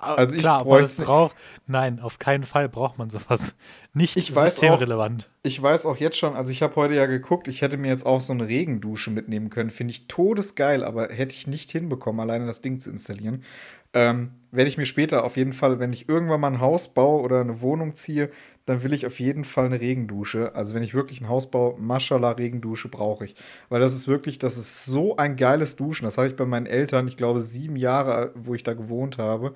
[0.00, 1.36] Also Klar, aber das braucht,
[1.66, 3.54] nein, auf keinen Fall braucht man sowas.
[3.92, 5.28] Nicht ich systemrelevant.
[5.30, 7.88] Auch, ich weiß auch jetzt schon, also ich habe heute ja geguckt, ich hätte mir
[7.88, 9.68] jetzt auch so eine Regendusche mitnehmen können.
[9.68, 13.44] Finde ich todesgeil, aber hätte ich nicht hinbekommen, alleine das Ding zu installieren.
[13.92, 17.22] Ähm, werde ich mir später auf jeden Fall, wenn ich irgendwann mal ein Haus baue
[17.22, 18.30] oder eine Wohnung ziehe,
[18.70, 20.54] dann will ich auf jeden Fall eine Regendusche.
[20.54, 23.34] Also wenn ich wirklich ein Haus baue, Maschallah Regendusche brauche ich.
[23.68, 26.04] Weil das ist wirklich, das ist so ein geiles Duschen.
[26.04, 29.54] Das hatte ich bei meinen Eltern, ich glaube sieben Jahre, wo ich da gewohnt habe,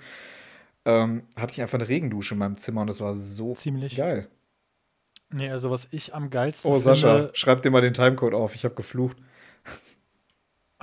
[0.84, 3.96] ähm, hatte ich einfach eine Regendusche in meinem Zimmer und das war so Ziemlich.
[3.96, 4.28] geil.
[5.30, 6.84] Nee, also was ich am geilsten Oh, finde.
[6.84, 8.54] Sascha, schreib dir mal den Timecode auf.
[8.54, 9.16] Ich habe geflucht.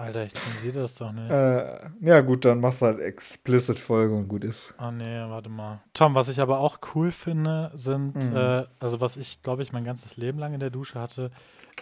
[0.01, 1.29] Alter, ich zensiere das doch nicht.
[1.29, 4.73] Äh, ja, gut, dann machst du halt explicit Folge und gut ist.
[4.77, 5.81] Ah, nee, warte mal.
[5.93, 8.35] Tom, was ich aber auch cool finde, sind, Mhm.
[8.35, 11.31] äh, also was ich, glaube ich, mein ganzes Leben lang in der Dusche hatte,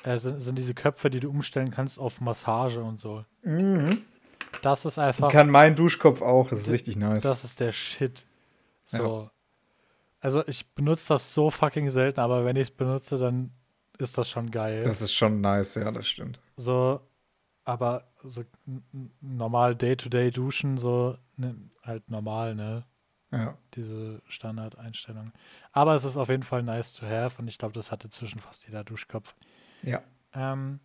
[0.04, 3.24] äh, sind, sind diese Köpfe, die du umstellen kannst auf Massage und so.
[3.44, 4.02] Mhm.
[4.62, 6.50] Das ist einfach, Kann mein Duschkopf auch.
[6.50, 7.24] Das ist richtig nice.
[7.24, 8.26] das ist der Shit.
[8.86, 9.30] So.
[10.20, 13.52] Also ich benutze das so fucking selten, aber wenn ich es benutze, dann
[13.98, 14.84] ist das schon geil.
[14.84, 16.40] Das ist schon nice, ja, das stimmt.
[16.58, 17.00] so,
[17.64, 18.44] aber so
[19.22, 22.86] normal Day-to-Day duschen, so ne, halt normal, ne?
[23.32, 23.56] Ja.
[23.76, 25.32] diese Standardeinstellung.
[25.72, 28.40] Aber es ist auf jeden Fall nice to have und ich glaube, das hat inzwischen
[28.40, 29.36] fast jeder Duschkopf.
[29.84, 30.02] Ja.
[30.34, 30.80] Ähm,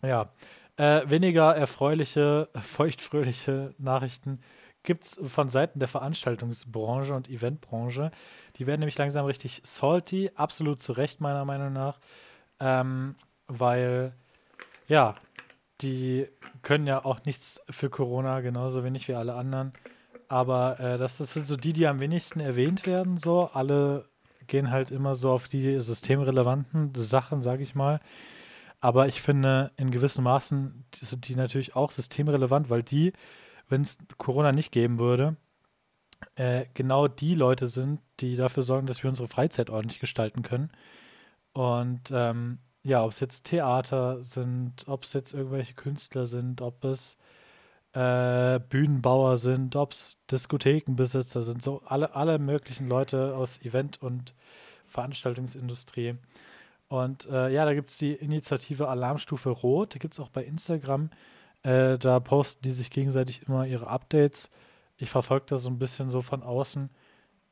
[0.00, 0.32] ja,
[0.76, 4.40] äh, weniger erfreuliche, feuchtfröhliche Nachrichten
[4.82, 8.10] gibt es von Seiten der Veranstaltungsbranche und Eventbranche.
[8.56, 12.00] Die werden nämlich langsam richtig salty, absolut zu Recht meiner Meinung nach,
[12.58, 14.14] ähm, weil
[14.88, 15.14] ja,
[15.82, 16.26] die
[16.62, 19.72] können ja auch nichts für Corona, genauso wenig wie alle anderen.
[20.28, 23.16] Aber äh, das, das sind so die, die am wenigsten erwähnt werden.
[23.16, 24.08] So, alle
[24.46, 28.00] gehen halt immer so auf die systemrelevanten Sachen, sage ich mal.
[28.80, 33.12] Aber ich finde, in gewissen Maßen sind die natürlich auch systemrelevant, weil die,
[33.68, 35.36] wenn es Corona nicht geben würde,
[36.34, 40.70] äh, genau die Leute sind, die dafür sorgen, dass wir unsere Freizeit ordentlich gestalten können.
[41.52, 46.84] Und ähm, ja, ob es jetzt Theater sind, ob es jetzt irgendwelche Künstler sind, ob
[46.84, 47.16] es
[47.92, 54.34] äh, Bühnenbauer sind, ob es Diskothekenbesitzer sind, so alle, alle möglichen Leute aus Event- und
[54.86, 56.14] Veranstaltungsindustrie.
[56.88, 60.44] Und äh, ja, da gibt es die Initiative Alarmstufe Rot, die gibt es auch bei
[60.44, 61.10] Instagram.
[61.62, 64.50] Äh, da posten die sich gegenseitig immer ihre Updates.
[64.96, 66.90] Ich verfolge das so ein bisschen so von außen,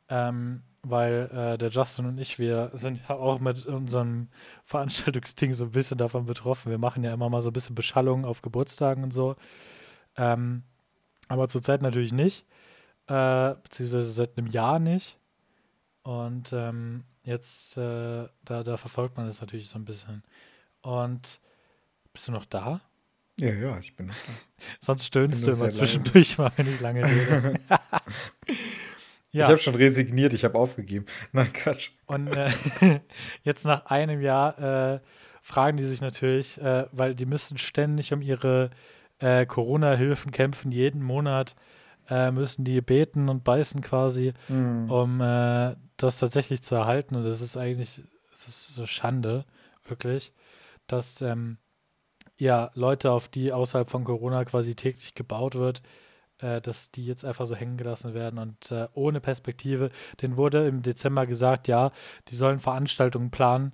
[0.09, 4.29] ähm, weil äh, der Justin und ich, wir sind ja auch mit unserem
[4.65, 6.71] Veranstaltungsding so ein bisschen davon betroffen.
[6.71, 9.37] Wir machen ja immer mal so ein bisschen Beschallungen auf Geburtstagen und so.
[10.17, 10.63] Ähm,
[11.29, 12.47] aber zurzeit natürlich nicht,
[13.07, 15.19] äh, beziehungsweise seit einem Jahr nicht.
[16.03, 20.23] Und ähm, jetzt, äh, da, da verfolgt man das natürlich so ein bisschen.
[20.81, 21.41] Und
[22.13, 22.81] bist du noch da?
[23.39, 24.33] Ja, ja, ich bin noch da.
[24.81, 25.79] Sonst stöhnst du immer sehr leise.
[25.79, 27.55] zwischendurch mal, wenn ich lange rede.
[29.33, 31.05] Ich habe schon resigniert, ich habe aufgegeben.
[31.33, 31.91] Nein, Quatsch.
[32.07, 32.51] Und äh,
[33.43, 34.59] jetzt nach einem Jahr
[34.95, 35.01] äh,
[35.43, 38.71] fragen die sich natürlich, äh, weil die müssen ständig um ihre
[39.19, 40.73] äh, Corona-Hilfen kämpfen.
[40.73, 41.57] Jeden Monat
[42.09, 44.91] äh, müssen die beten und beißen quasi, Hm.
[44.91, 47.17] um äh, das tatsächlich zu erhalten.
[47.17, 49.45] Und das ist eigentlich, es ist so Schande,
[49.85, 50.33] wirklich,
[50.87, 51.59] dass ähm,
[52.39, 55.83] ja Leute, auf die außerhalb von Corona quasi täglich gebaut wird,
[56.41, 59.91] äh, dass die jetzt einfach so hängen gelassen werden und äh, ohne Perspektive.
[60.23, 61.91] Den wurde im Dezember gesagt, ja,
[62.29, 63.73] die sollen Veranstaltungen planen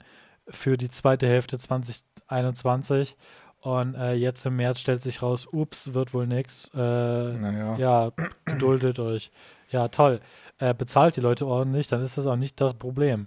[0.49, 3.17] für die zweite Hälfte 2021.
[3.61, 6.71] Und äh, jetzt im März stellt sich raus, ups, wird wohl nix.
[6.75, 7.77] Äh, Naja.
[7.77, 8.13] ja,
[8.45, 9.31] geduldet euch.
[9.71, 10.21] Ja, toll.
[10.59, 13.27] Äh, bezahlt die Leute ordentlich, dann ist das auch nicht das Problem.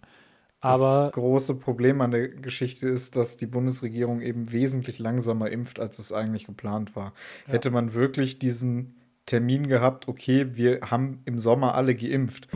[0.61, 5.79] Aber das große Problem an der Geschichte ist, dass die Bundesregierung eben wesentlich langsamer impft,
[5.79, 7.13] als es eigentlich geplant war.
[7.45, 7.53] Ja.
[7.53, 8.96] Hätte man wirklich diesen
[9.27, 12.47] Termin gehabt, okay, wir haben im Sommer alle geimpft,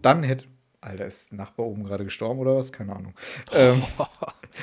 [0.00, 0.46] dann hätte.
[0.80, 2.72] Alter, ist der Nachbar oben gerade gestorben oder was?
[2.72, 3.14] Keine Ahnung.
[3.52, 3.82] Ähm,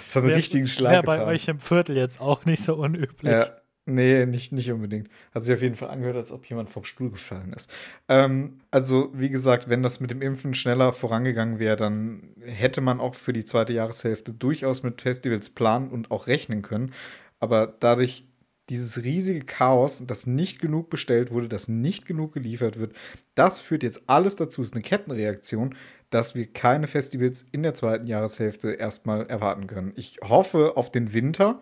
[0.06, 3.32] das hat einen richtigen Schlag wäre bei euch im Viertel jetzt auch nicht so unüblich.
[3.32, 3.50] Ja,
[3.86, 5.10] nee, nicht, nicht unbedingt.
[5.34, 7.72] Hat sich auf jeden Fall angehört, als ob jemand vom Stuhl gefallen ist.
[8.08, 13.00] Ähm, also, wie gesagt, wenn das mit dem Impfen schneller vorangegangen wäre, dann hätte man
[13.00, 16.94] auch für die zweite Jahreshälfte durchaus mit Festivals planen und auch rechnen können.
[17.40, 18.29] Aber dadurch
[18.70, 22.96] dieses riesige Chaos, dass nicht genug bestellt wurde, dass nicht genug geliefert wird,
[23.36, 25.76] das führt jetzt alles dazu, ist eine Kettenreaktion,
[26.10, 29.94] dass wir keine Festivals in der zweiten Jahreshälfte erstmal erwarten können.
[29.96, 31.60] Ich hoffe auf den Winter,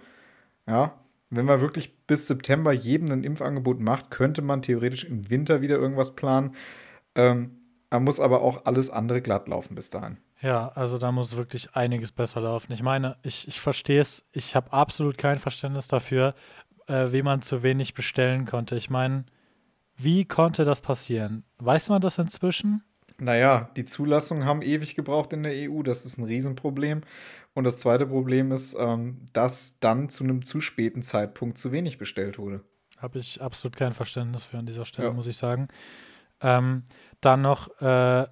[0.67, 5.61] ja, wenn man wirklich bis September jedem ein Impfangebot macht, könnte man theoretisch im Winter
[5.61, 6.55] wieder irgendwas planen.
[7.15, 7.51] Ähm,
[7.89, 10.17] man muss aber auch alles andere glatt laufen bis dahin.
[10.41, 12.71] Ja, also da muss wirklich einiges besser laufen.
[12.73, 16.35] Ich meine, ich, ich verstehe es, ich habe absolut kein Verständnis dafür,
[16.87, 18.75] äh, wie man zu wenig bestellen konnte.
[18.75, 19.25] Ich meine,
[19.95, 21.43] wie konnte das passieren?
[21.57, 22.83] Weiß man das inzwischen?
[23.19, 27.01] Naja, die Zulassungen haben ewig gebraucht in der EU, das ist ein Riesenproblem.
[27.55, 31.97] Und das zweite Problem ist, ähm, dass dann zu einem zu späten Zeitpunkt zu wenig
[31.97, 32.63] bestellt wurde.
[32.99, 35.13] Habe ich absolut kein Verständnis für an dieser Stelle, Ja.
[35.13, 35.67] muss ich sagen.
[36.41, 36.83] Ähm,
[37.21, 38.27] dann noch äh,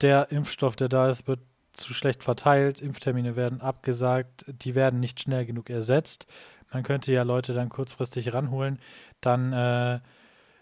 [0.00, 1.40] der Impfstoff, der da ist, wird
[1.74, 6.26] zu schlecht verteilt, Impftermine werden abgesagt, die werden nicht schnell genug ersetzt.
[6.74, 8.78] Man könnte ja Leute dann kurzfristig ranholen.
[9.20, 10.00] Dann, äh,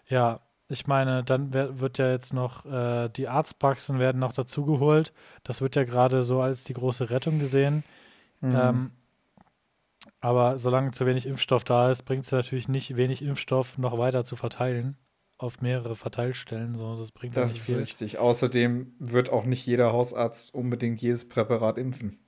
[0.07, 5.13] ja, ich meine, dann wird ja jetzt noch, äh, die Arztpraxen werden noch dazugeholt.
[5.43, 7.83] Das wird ja gerade so als die große Rettung gesehen.
[8.41, 8.55] Mhm.
[8.55, 8.91] Ähm,
[10.19, 14.23] aber solange zu wenig Impfstoff da ist, bringt es natürlich nicht, wenig Impfstoff noch weiter
[14.23, 14.97] zu verteilen
[15.37, 16.75] auf mehrere Verteilstellen.
[16.75, 17.75] So, das bringt das nicht viel.
[17.75, 18.17] Das ist richtig.
[18.19, 22.19] Außerdem wird auch nicht jeder Hausarzt unbedingt jedes Präparat impfen.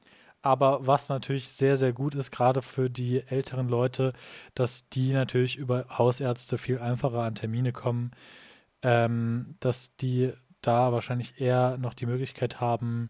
[0.46, 4.14] Aber was natürlich sehr, sehr gut ist, gerade für die älteren Leute,
[4.54, 8.12] dass die natürlich über Hausärzte viel einfacher an Termine kommen,
[8.84, 13.10] ähm, dass die da wahrscheinlich eher noch die Möglichkeit haben,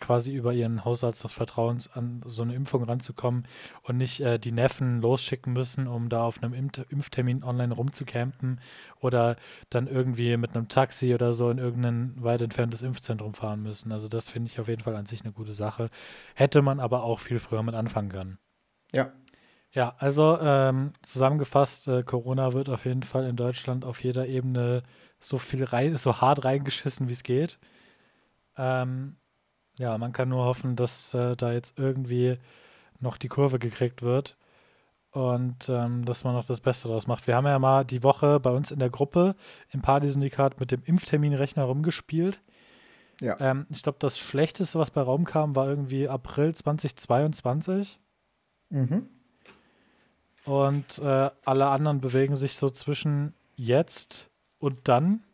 [0.00, 3.46] quasi über ihren Hausarzt des Vertrauens an so eine Impfung ranzukommen
[3.82, 8.60] und nicht äh, die Neffen losschicken müssen, um da auf einem Impf Impftermin online rumzucampen
[9.00, 9.36] oder
[9.70, 13.92] dann irgendwie mit einem Taxi oder so in irgendein weit entferntes Impfzentrum fahren müssen.
[13.92, 15.88] Also das finde ich auf jeden Fall an sich eine gute Sache.
[16.34, 18.38] Hätte man aber auch viel früher mit anfangen können.
[18.92, 19.12] Ja.
[19.72, 24.82] Ja, also ähm, zusammengefasst, äh, Corona wird auf jeden Fall in Deutschland auf jeder Ebene
[25.20, 27.58] so viel rein, so hart reingeschissen, wie es geht.
[28.56, 29.16] Ähm,
[29.78, 32.38] ja, man kann nur hoffen, dass äh, da jetzt irgendwie
[33.00, 34.36] noch die Kurve gekriegt wird
[35.10, 37.26] und ähm, dass man noch das Beste daraus macht.
[37.26, 39.34] Wir haben ja mal die Woche bei uns in der Gruppe
[39.70, 42.40] im Party-Syndikat mit dem Impfterminrechner rumgespielt.
[43.20, 43.40] Ja.
[43.40, 47.98] Ähm, ich glaube, das Schlechteste, was bei Raum kam, war irgendwie April 2022.
[48.68, 49.08] Mhm.
[50.44, 55.24] Und äh, alle anderen bewegen sich so zwischen jetzt und dann.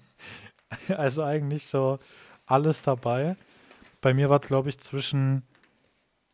[0.88, 1.98] also eigentlich so
[2.46, 3.36] alles dabei.
[4.00, 5.42] Bei mir war es, glaube ich, zwischen,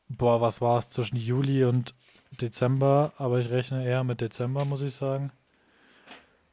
[0.09, 1.95] boah, was war es, zwischen Juli und
[2.41, 5.31] Dezember, aber ich rechne eher mit Dezember, muss ich sagen.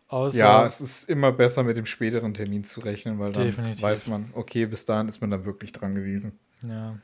[0.08, 3.82] Außer ja, es ist immer besser, mit dem späteren Termin zu rechnen, weil dann definitiv.
[3.82, 6.38] weiß man, okay, bis dahin ist man dann wirklich dran gewesen.
[6.67, 6.97] Ja,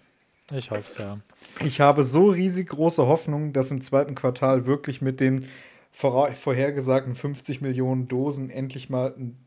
[0.51, 1.17] ich hoffe es ja.
[1.61, 5.47] Ich habe so riesig große Hoffnung, dass im zweiten Quartal wirklich mit den
[5.91, 9.37] vorhergesagten 50 Millionen Dosen endlich mal ein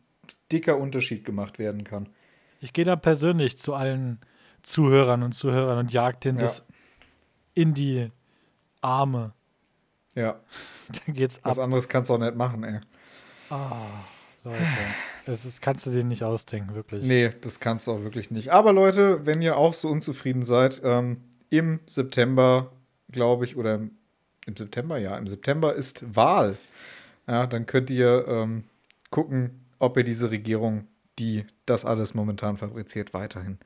[0.50, 2.08] dicker Unterschied gemacht werden kann.
[2.60, 4.20] Ich gehe da persönlich zu allen
[4.62, 6.44] Zuhörern und Zuhörern und jagt denen ja.
[6.44, 6.64] das
[7.54, 8.10] in die
[8.80, 9.32] Arme.
[10.14, 10.40] Ja.
[11.06, 11.50] Dann geht's ab.
[11.52, 12.80] Was anderes kannst du auch nicht machen, ey.
[13.50, 13.86] Ah,
[14.44, 14.64] Leute.
[15.26, 17.04] Das ist, kannst du dir nicht ausdenken, wirklich.
[17.04, 18.52] Nee, das kannst du auch wirklich nicht.
[18.52, 21.18] Aber Leute, wenn ihr auch so unzufrieden seid, ähm,
[21.50, 22.72] im September,
[23.10, 23.92] glaube ich, oder im,
[24.46, 26.58] im, September, ja, im September ist Wahl.
[27.26, 28.64] Ja, dann könnt ihr ähm,
[29.10, 30.86] gucken, ob ihr diese Regierung,
[31.18, 33.58] die das alles momentan fabriziert, weiterhin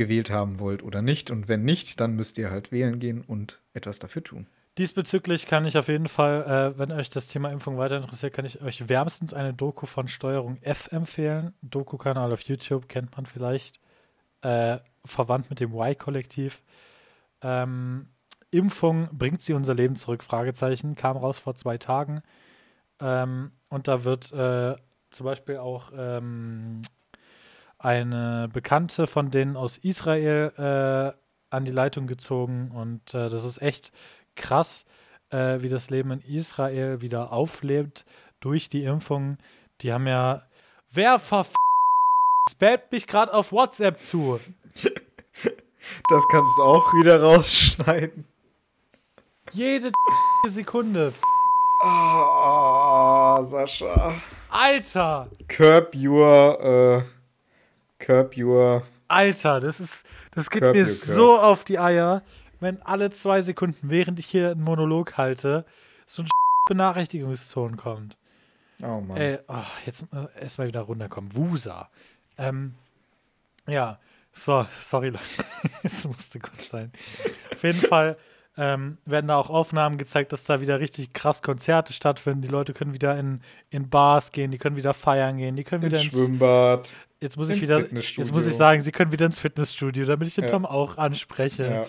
[0.00, 1.30] gewählt haben wollt oder nicht.
[1.30, 4.46] Und wenn nicht, dann müsst ihr halt wählen gehen und etwas dafür tun.
[4.78, 8.46] Diesbezüglich kann ich auf jeden Fall, äh, wenn euch das Thema Impfung weiter interessiert, kann
[8.46, 11.52] ich euch wärmstens eine Doku von Steuerung F empfehlen.
[11.60, 13.78] Doku-Kanal auf YouTube kennt man vielleicht.
[14.40, 16.62] Äh, verwandt mit dem Y-Kollektiv.
[17.42, 18.08] Ähm,
[18.50, 20.24] Impfung bringt sie unser Leben zurück?
[20.24, 20.94] Fragezeichen.
[20.94, 22.22] Kam raus vor zwei Tagen.
[23.00, 24.76] Ähm, und da wird äh,
[25.10, 26.80] zum Beispiel auch ähm,
[27.80, 33.60] eine Bekannte von denen aus Israel äh, an die Leitung gezogen und äh, das ist
[33.60, 33.92] echt
[34.36, 34.84] krass,
[35.30, 38.04] äh, wie das Leben in Israel wieder auflebt
[38.40, 39.38] durch die Impfung.
[39.80, 40.42] Die haben ja.
[40.92, 41.54] Wer verf
[42.50, 44.38] spammt mich gerade auf WhatsApp zu?
[46.10, 48.26] Das kannst du auch wieder rausschneiden.
[49.50, 49.90] Jede
[50.46, 51.14] Sekunde.
[51.82, 54.12] Ah, oh, Sascha.
[54.50, 55.30] Alter!
[55.48, 56.60] Curb your.
[56.62, 57.19] Uh
[58.00, 58.82] Curb Your.
[59.08, 62.22] Alter, das ist, das geht mir so auf die Eier,
[62.60, 65.64] wenn alle zwei Sekunden, während ich hier einen Monolog halte,
[66.06, 66.28] so ein
[66.68, 68.16] Benachrichtigungston kommt.
[68.82, 69.16] Oh Mann.
[69.16, 71.34] Ey, oh, jetzt äh, erstmal wieder runterkommen.
[71.34, 71.90] Wusa.
[72.38, 72.74] Ähm,
[73.66, 73.98] ja,
[74.32, 75.44] so, sorry Leute.
[75.82, 76.92] Es musste kurz sein.
[77.52, 78.16] Auf jeden Fall
[78.56, 82.42] ähm, werden da auch Aufnahmen gezeigt, dass da wieder richtig krass Konzerte stattfinden.
[82.42, 85.82] Die Leute können wieder in, in Bars gehen, die können wieder feiern gehen, die können
[85.82, 86.92] wieder ins Schwimmbad.
[87.22, 90.34] Jetzt muss ich wieder, jetzt muss ich sagen, sie können wieder ins Fitnessstudio, damit ich
[90.34, 90.50] den ja.
[90.50, 91.64] Tom auch anspreche.
[91.64, 91.86] Ja.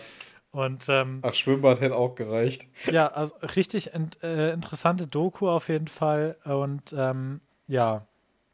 [0.52, 2.68] Und, ähm, Ach, Schwimmbad hätte auch gereicht.
[2.92, 6.36] Ja, also richtig ent, äh, interessante Doku auf jeden Fall.
[6.44, 8.06] Und ähm, ja,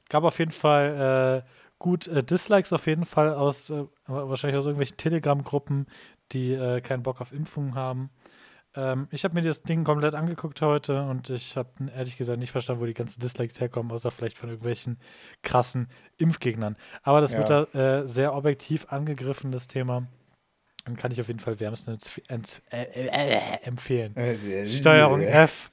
[0.08, 4.66] gab auf jeden Fall äh, gut äh, Dislikes auf jeden Fall aus, äh, wahrscheinlich aus
[4.66, 5.88] irgendwelchen Telegram-Gruppen,
[6.32, 8.12] die äh, keinen Bock auf Impfungen haben.
[8.78, 12.52] Ähm, ich habe mir das Ding komplett angeguckt heute und ich habe ehrlich gesagt nicht
[12.52, 15.00] verstanden, wo die ganzen Dislikes herkommen, außer vielleicht von irgendwelchen
[15.42, 16.78] krassen Impfgegnern.
[17.02, 17.40] Aber das ja.
[17.40, 20.08] wird da äh, sehr objektiv angegriffen, das Thema.
[20.86, 22.38] Dann kann ich auf jeden Fall wärmstens äh,
[22.72, 24.16] äh, äh, empfehlen.
[24.68, 25.72] Steuerung F.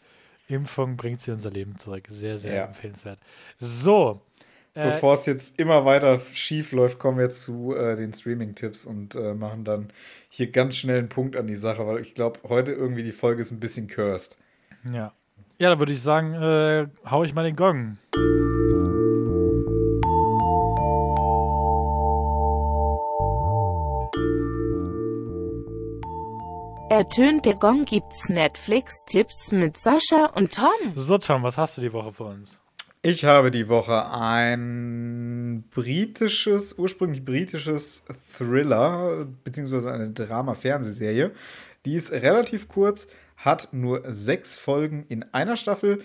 [0.49, 2.05] Impfung bringt sie unser Leben zurück.
[2.09, 2.65] Sehr, sehr ja.
[2.65, 3.19] empfehlenswert.
[3.59, 4.34] So, Äh,
[4.75, 9.15] Bevor es jetzt immer weiter schief läuft, kommen wir jetzt zu äh, den Streaming-Tipps und
[9.15, 9.93] äh, machen dann
[10.29, 13.41] hier ganz schnell einen Punkt an die Sache, weil ich glaube, heute irgendwie die Folge
[13.41, 14.37] ist ein bisschen cursed.
[14.93, 15.13] Ja.
[15.59, 17.99] Ja, dann würde ich sagen, äh, hau ich mal den Gong.
[26.91, 30.93] Ertönt der Gong gibt's Netflix-Tipps mit Sascha und Tom.
[30.97, 32.61] So, Tom, was hast du die Woche für uns?
[33.07, 41.33] Ich habe die Woche ein britisches, ursprünglich britisches Thriller, beziehungsweise eine Drama-Fernsehserie.
[41.85, 46.03] Die ist relativ kurz, hat nur sechs Folgen in einer Staffel.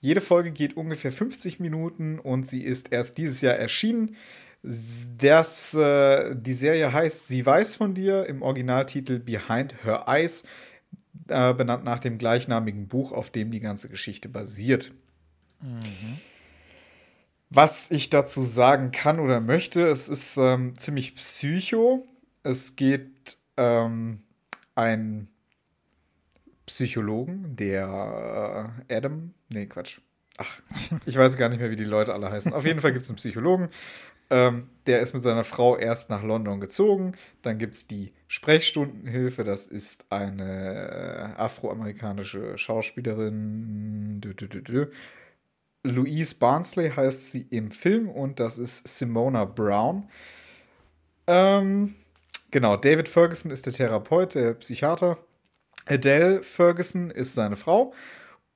[0.00, 4.16] Jede Folge geht ungefähr 50 Minuten und sie ist erst dieses Jahr erschienen.
[4.62, 10.44] Das, äh, die Serie heißt Sie weiß von dir, im Originaltitel Behind Her Eyes,
[11.28, 14.90] äh, benannt nach dem gleichnamigen Buch, auf dem die ganze Geschichte basiert.
[15.60, 16.18] Mhm.
[17.50, 22.06] Was ich dazu sagen kann oder möchte, es ist ähm, ziemlich psycho.
[22.44, 24.22] Es geht ähm,
[24.76, 25.28] ein
[26.66, 29.98] Psychologen, der äh, Adam, nee, Quatsch.
[30.38, 30.62] Ach,
[31.06, 32.52] ich weiß gar nicht mehr, wie die Leute alle heißen.
[32.52, 33.68] Auf jeden Fall gibt es einen Psychologen,
[34.30, 37.14] ähm, der ist mit seiner Frau erst nach London gezogen.
[37.42, 39.42] Dann gibt es die Sprechstundenhilfe.
[39.42, 44.20] Das ist eine äh, afroamerikanische Schauspielerin.
[44.20, 44.86] Dö, dö, dö,
[45.82, 50.08] Louise Barnsley heißt sie im Film und das ist Simona Brown.
[51.26, 51.94] Ähm,
[52.50, 55.18] genau, David Ferguson ist der Therapeut, der Psychiater.
[55.86, 57.94] Adele Ferguson ist seine Frau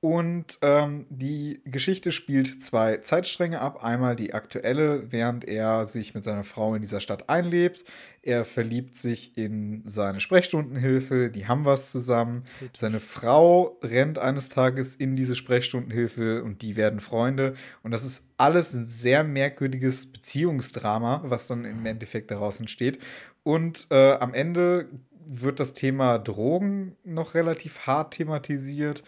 [0.04, 3.82] und ähm, die Geschichte spielt zwei Zeitstränge ab.
[3.82, 7.86] Einmal die aktuelle, während er sich mit seiner Frau in dieser Stadt einlebt.
[8.20, 12.44] Er verliebt sich in seine Sprechstundenhilfe, die haben was zusammen.
[12.74, 17.54] Seine Frau rennt eines Tages in diese Sprechstundenhilfe und die werden Freunde.
[17.82, 22.98] Und das ist alles ein sehr merkwürdiges Beziehungsdrama, was dann im Endeffekt daraus entsteht.
[23.42, 24.90] Und äh, am Ende
[25.26, 29.02] wird das Thema Drogen noch relativ hart thematisiert.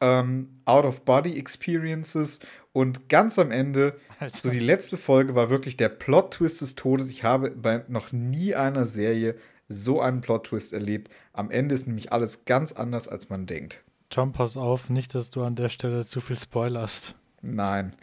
[0.00, 2.40] Ähm, Out-of-Body-Experiences.
[2.72, 4.36] Und ganz am Ende, Alter.
[4.36, 7.10] so die letzte Folge war wirklich der Plot-Twist des Todes.
[7.10, 9.36] Ich habe bei noch nie einer Serie
[9.68, 11.10] so einen Plot-Twist erlebt.
[11.32, 13.82] Am Ende ist nämlich alles ganz anders, als man denkt.
[14.10, 17.14] Tom, pass auf, nicht, dass du an der Stelle zu viel spoilerst.
[17.42, 17.94] Nein.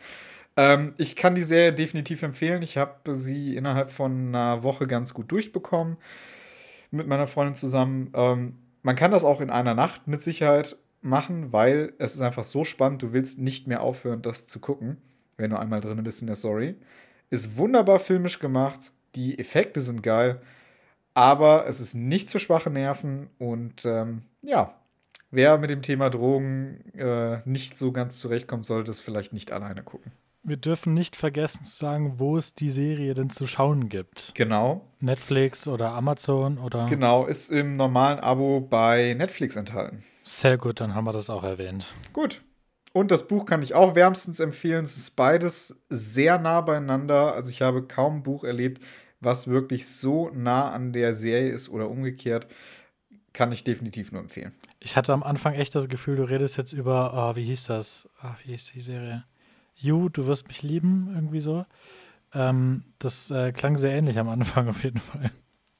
[0.57, 2.61] Ähm, ich kann die Serie definitiv empfehlen.
[2.61, 5.97] Ich habe sie innerhalb von einer Woche ganz gut durchbekommen
[6.91, 8.11] mit meiner Freundin zusammen.
[8.13, 12.43] Ähm, man kann das auch in einer Nacht mit Sicherheit machen, weil es ist einfach
[12.43, 14.97] so spannend, du willst nicht mehr aufhören, das zu gucken,
[15.37, 16.75] wenn du einmal drin bist in der Story.
[17.29, 20.41] Ist wunderbar filmisch gemacht, die Effekte sind geil,
[21.13, 24.75] aber es ist nichts für schwache Nerven und ähm, ja,
[25.31, 29.83] wer mit dem Thema Drogen äh, nicht so ganz zurechtkommt, sollte es vielleicht nicht alleine
[29.83, 30.11] gucken
[30.43, 34.31] wir dürfen nicht vergessen zu sagen, wo es die Serie denn zu schauen gibt.
[34.35, 34.85] Genau.
[34.99, 36.87] Netflix oder Amazon oder.
[36.87, 40.03] Genau, ist im normalen Abo bei Netflix enthalten.
[40.23, 41.93] Sehr gut, dann haben wir das auch erwähnt.
[42.13, 42.43] Gut.
[42.93, 44.83] Und das Buch kann ich auch wärmstens empfehlen.
[44.83, 47.33] Es ist beides sehr nah beieinander.
[47.33, 48.83] Also ich habe kaum ein Buch erlebt,
[49.21, 52.47] was wirklich so nah an der Serie ist oder umgekehrt.
[53.33, 54.53] Kann ich definitiv nur empfehlen.
[54.81, 58.09] Ich hatte am Anfang echt das Gefühl, du redest jetzt über, oh, wie hieß das?
[58.23, 59.23] Oh, wie hieß die Serie?
[59.81, 61.65] You, du wirst mich lieben, irgendwie so.
[62.33, 65.31] Ähm, das äh, klang sehr ähnlich am Anfang auf jeden Fall.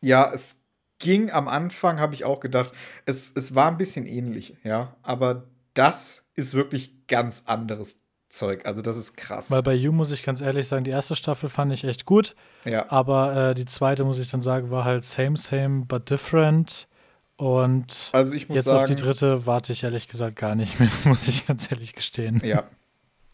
[0.01, 0.59] Ja, es
[0.99, 2.73] ging am Anfang, habe ich auch gedacht,
[3.05, 4.95] es, es war ein bisschen ähnlich, ja.
[5.01, 8.65] Aber das ist wirklich ganz anderes Zeug.
[8.65, 9.51] Also, das ist krass.
[9.51, 12.35] Weil bei You muss ich ganz ehrlich sagen, die erste Staffel fand ich echt gut.
[12.65, 12.89] Ja.
[12.89, 16.87] Aber äh, die zweite, muss ich dann sagen, war halt same, same, but different.
[17.35, 21.27] Und also jetzt sagen, auf die dritte warte ich ehrlich gesagt gar nicht mehr, muss
[21.27, 22.39] ich ganz ehrlich gestehen.
[22.43, 22.63] Ja,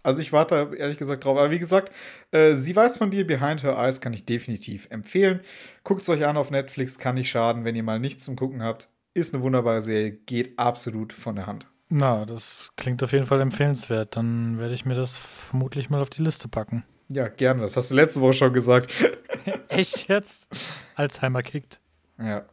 [0.03, 1.37] also ich warte ehrlich gesagt drauf.
[1.37, 1.91] Aber wie gesagt,
[2.31, 5.41] äh, sie weiß von dir, Behind Her Eyes kann ich definitiv empfehlen.
[5.83, 8.63] Guckt es euch an auf Netflix, kann nicht schaden, wenn ihr mal nichts zum Gucken
[8.63, 8.89] habt.
[9.13, 11.67] Ist eine wunderbare Serie, geht absolut von der Hand.
[11.89, 14.15] Na, das klingt auf jeden Fall empfehlenswert.
[14.15, 16.83] Dann werde ich mir das vermutlich mal auf die Liste packen.
[17.09, 17.61] Ja, gerne.
[17.61, 18.91] Das hast du letzte Woche schon gesagt.
[19.69, 20.49] Echt jetzt?
[20.95, 21.79] Alzheimer kickt.
[22.19, 22.45] Ja.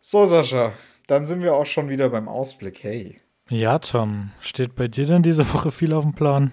[0.00, 0.72] So, Sascha,
[1.06, 2.82] dann sind wir auch schon wieder beim Ausblick.
[2.82, 3.16] Hey.
[3.48, 4.32] Ja, Tom.
[4.40, 6.50] Steht bei dir denn diese Woche viel auf dem Plan?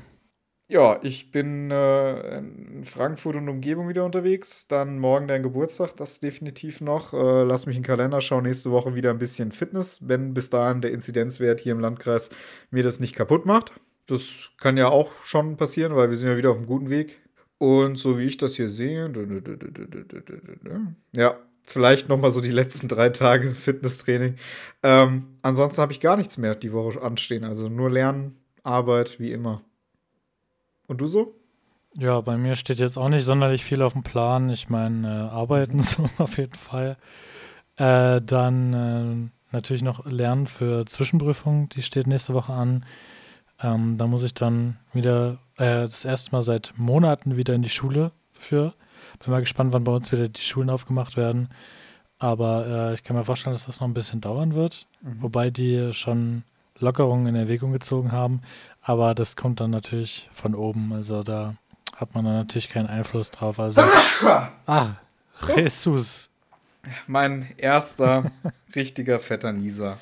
[0.72, 4.70] Ja, ich bin äh, in Frankfurt und Umgebung wieder unterwegs.
[4.70, 7.12] Dann morgen dein Geburtstag, das definitiv noch.
[7.12, 8.44] Äh, lass mich in den Kalender schauen.
[8.44, 12.30] Nächste Woche wieder ein bisschen Fitness, wenn bis dahin der Inzidenzwert hier im Landkreis
[12.70, 13.74] mir das nicht kaputt macht.
[14.08, 17.20] Das kann ja auch schon passieren, weil wir sind ja wieder auf einem guten Weg.
[17.58, 19.12] Und so wie ich das hier sehe,
[21.14, 24.38] ja, vielleicht noch mal so die letzten drei Tage Fitnesstraining.
[24.84, 27.44] Ähm, ansonsten habe ich gar nichts mehr die Woche anstehen.
[27.44, 29.66] Also nur Lernen, Arbeit, wie immer.
[30.92, 31.34] Und du so?
[31.98, 34.50] Ja, bei mir steht jetzt auch nicht sonderlich viel auf dem Plan.
[34.50, 36.98] Ich meine, äh, arbeiten so auf jeden Fall.
[37.78, 42.86] Äh, dann äh, natürlich noch lernen für Zwischenprüfung, die steht nächste Woche an.
[43.62, 47.70] Ähm, da muss ich dann wieder äh, das erste Mal seit Monaten wieder in die
[47.70, 48.74] Schule für.
[49.24, 51.48] Bin mal gespannt, wann bei uns wieder die Schulen aufgemacht werden.
[52.20, 54.88] Aber äh, ich kann mir vorstellen, dass das noch ein bisschen dauern wird.
[55.02, 55.22] Mhm.
[55.22, 56.44] Wobei die schon
[56.82, 58.42] Lockerungen in Erwägung gezogen haben.
[58.82, 60.92] Aber das kommt dann natürlich von oben.
[60.94, 61.56] Also da
[61.96, 63.60] hat man dann natürlich keinen Einfluss drauf.
[63.60, 63.82] Also,
[64.66, 64.96] ah,
[65.56, 66.30] Jesus.
[67.06, 68.32] Mein erster
[68.76, 70.00] richtiger fetter Nieser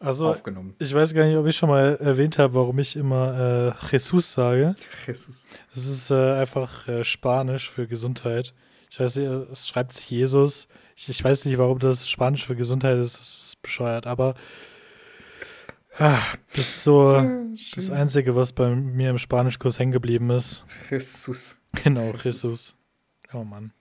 [0.00, 0.74] Also, aufgenommen.
[0.80, 4.32] ich weiß gar nicht, ob ich schon mal erwähnt habe, warum ich immer äh, Jesus
[4.32, 4.74] sage.
[5.06, 5.46] Jesus.
[5.72, 8.52] Das ist äh, einfach äh, Spanisch für Gesundheit.
[8.90, 10.66] Ich weiß nicht, es schreibt sich Jesus.
[10.96, 13.20] Ich, ich weiß nicht, warum das Spanisch für Gesundheit ist.
[13.20, 14.08] Das ist bescheuert.
[14.08, 14.34] Aber
[15.98, 16.20] ah,
[16.50, 17.22] das ist so
[17.74, 20.64] das Einzige, was bei mir im Spanischkurs hängen geblieben ist.
[20.90, 21.56] Jesus.
[21.84, 22.74] Genau, Jesus.
[23.32, 23.72] Oh Mann.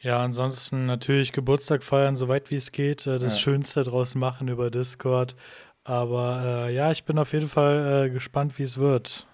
[0.00, 3.06] Ja, ansonsten natürlich Geburtstag feiern, soweit wie es geht.
[3.06, 3.40] Äh, das Ja.
[3.40, 5.34] Schönste draus machen über Discord.
[5.82, 9.26] Aber äh, ja, ich bin auf jeden Fall äh, gespannt, wie es wird.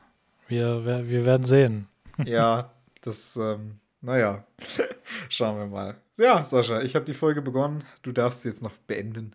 [0.49, 1.87] Wir, wir, wir werden sehen.
[2.27, 4.45] Ja, das, ähm, naja,
[5.31, 5.97] schauen wir mal.
[6.18, 7.83] Ja, Sascha, ich habe die Folge begonnen.
[8.03, 9.35] Du darfst sie jetzt noch beenden.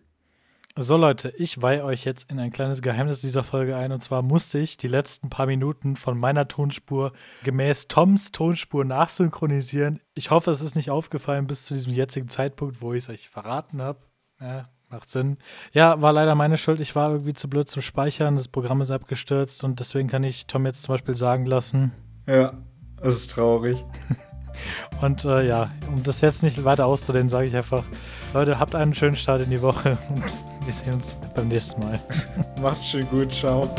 [0.77, 3.93] So Leute, ich weihe euch jetzt in ein kleines Geheimnis dieser Folge ein.
[3.93, 7.13] Und zwar musste ich die letzten paar Minuten von meiner Tonspur
[7.45, 10.01] gemäß Toms Tonspur nachsynchronisieren.
[10.15, 13.29] Ich hoffe, es ist nicht aufgefallen bis zu diesem jetzigen Zeitpunkt, wo ich es euch
[13.29, 13.99] verraten habe.
[14.41, 15.37] Ja, macht Sinn.
[15.71, 16.81] Ja, war leider meine Schuld.
[16.81, 18.35] Ich war irgendwie zu blöd zum Speichern.
[18.35, 21.93] Das Programm ist abgestürzt und deswegen kann ich Tom jetzt zum Beispiel sagen lassen.
[22.27, 22.51] Ja,
[22.97, 23.85] das ist traurig.
[25.01, 27.83] Und äh, ja, um das jetzt nicht weiter auszudehnen, sage ich einfach,
[28.33, 30.23] Leute, habt einen schönen Start in die Woche und
[30.65, 31.99] wir sehen uns beim nächsten Mal.
[32.61, 33.69] Macht's schön gut, ciao.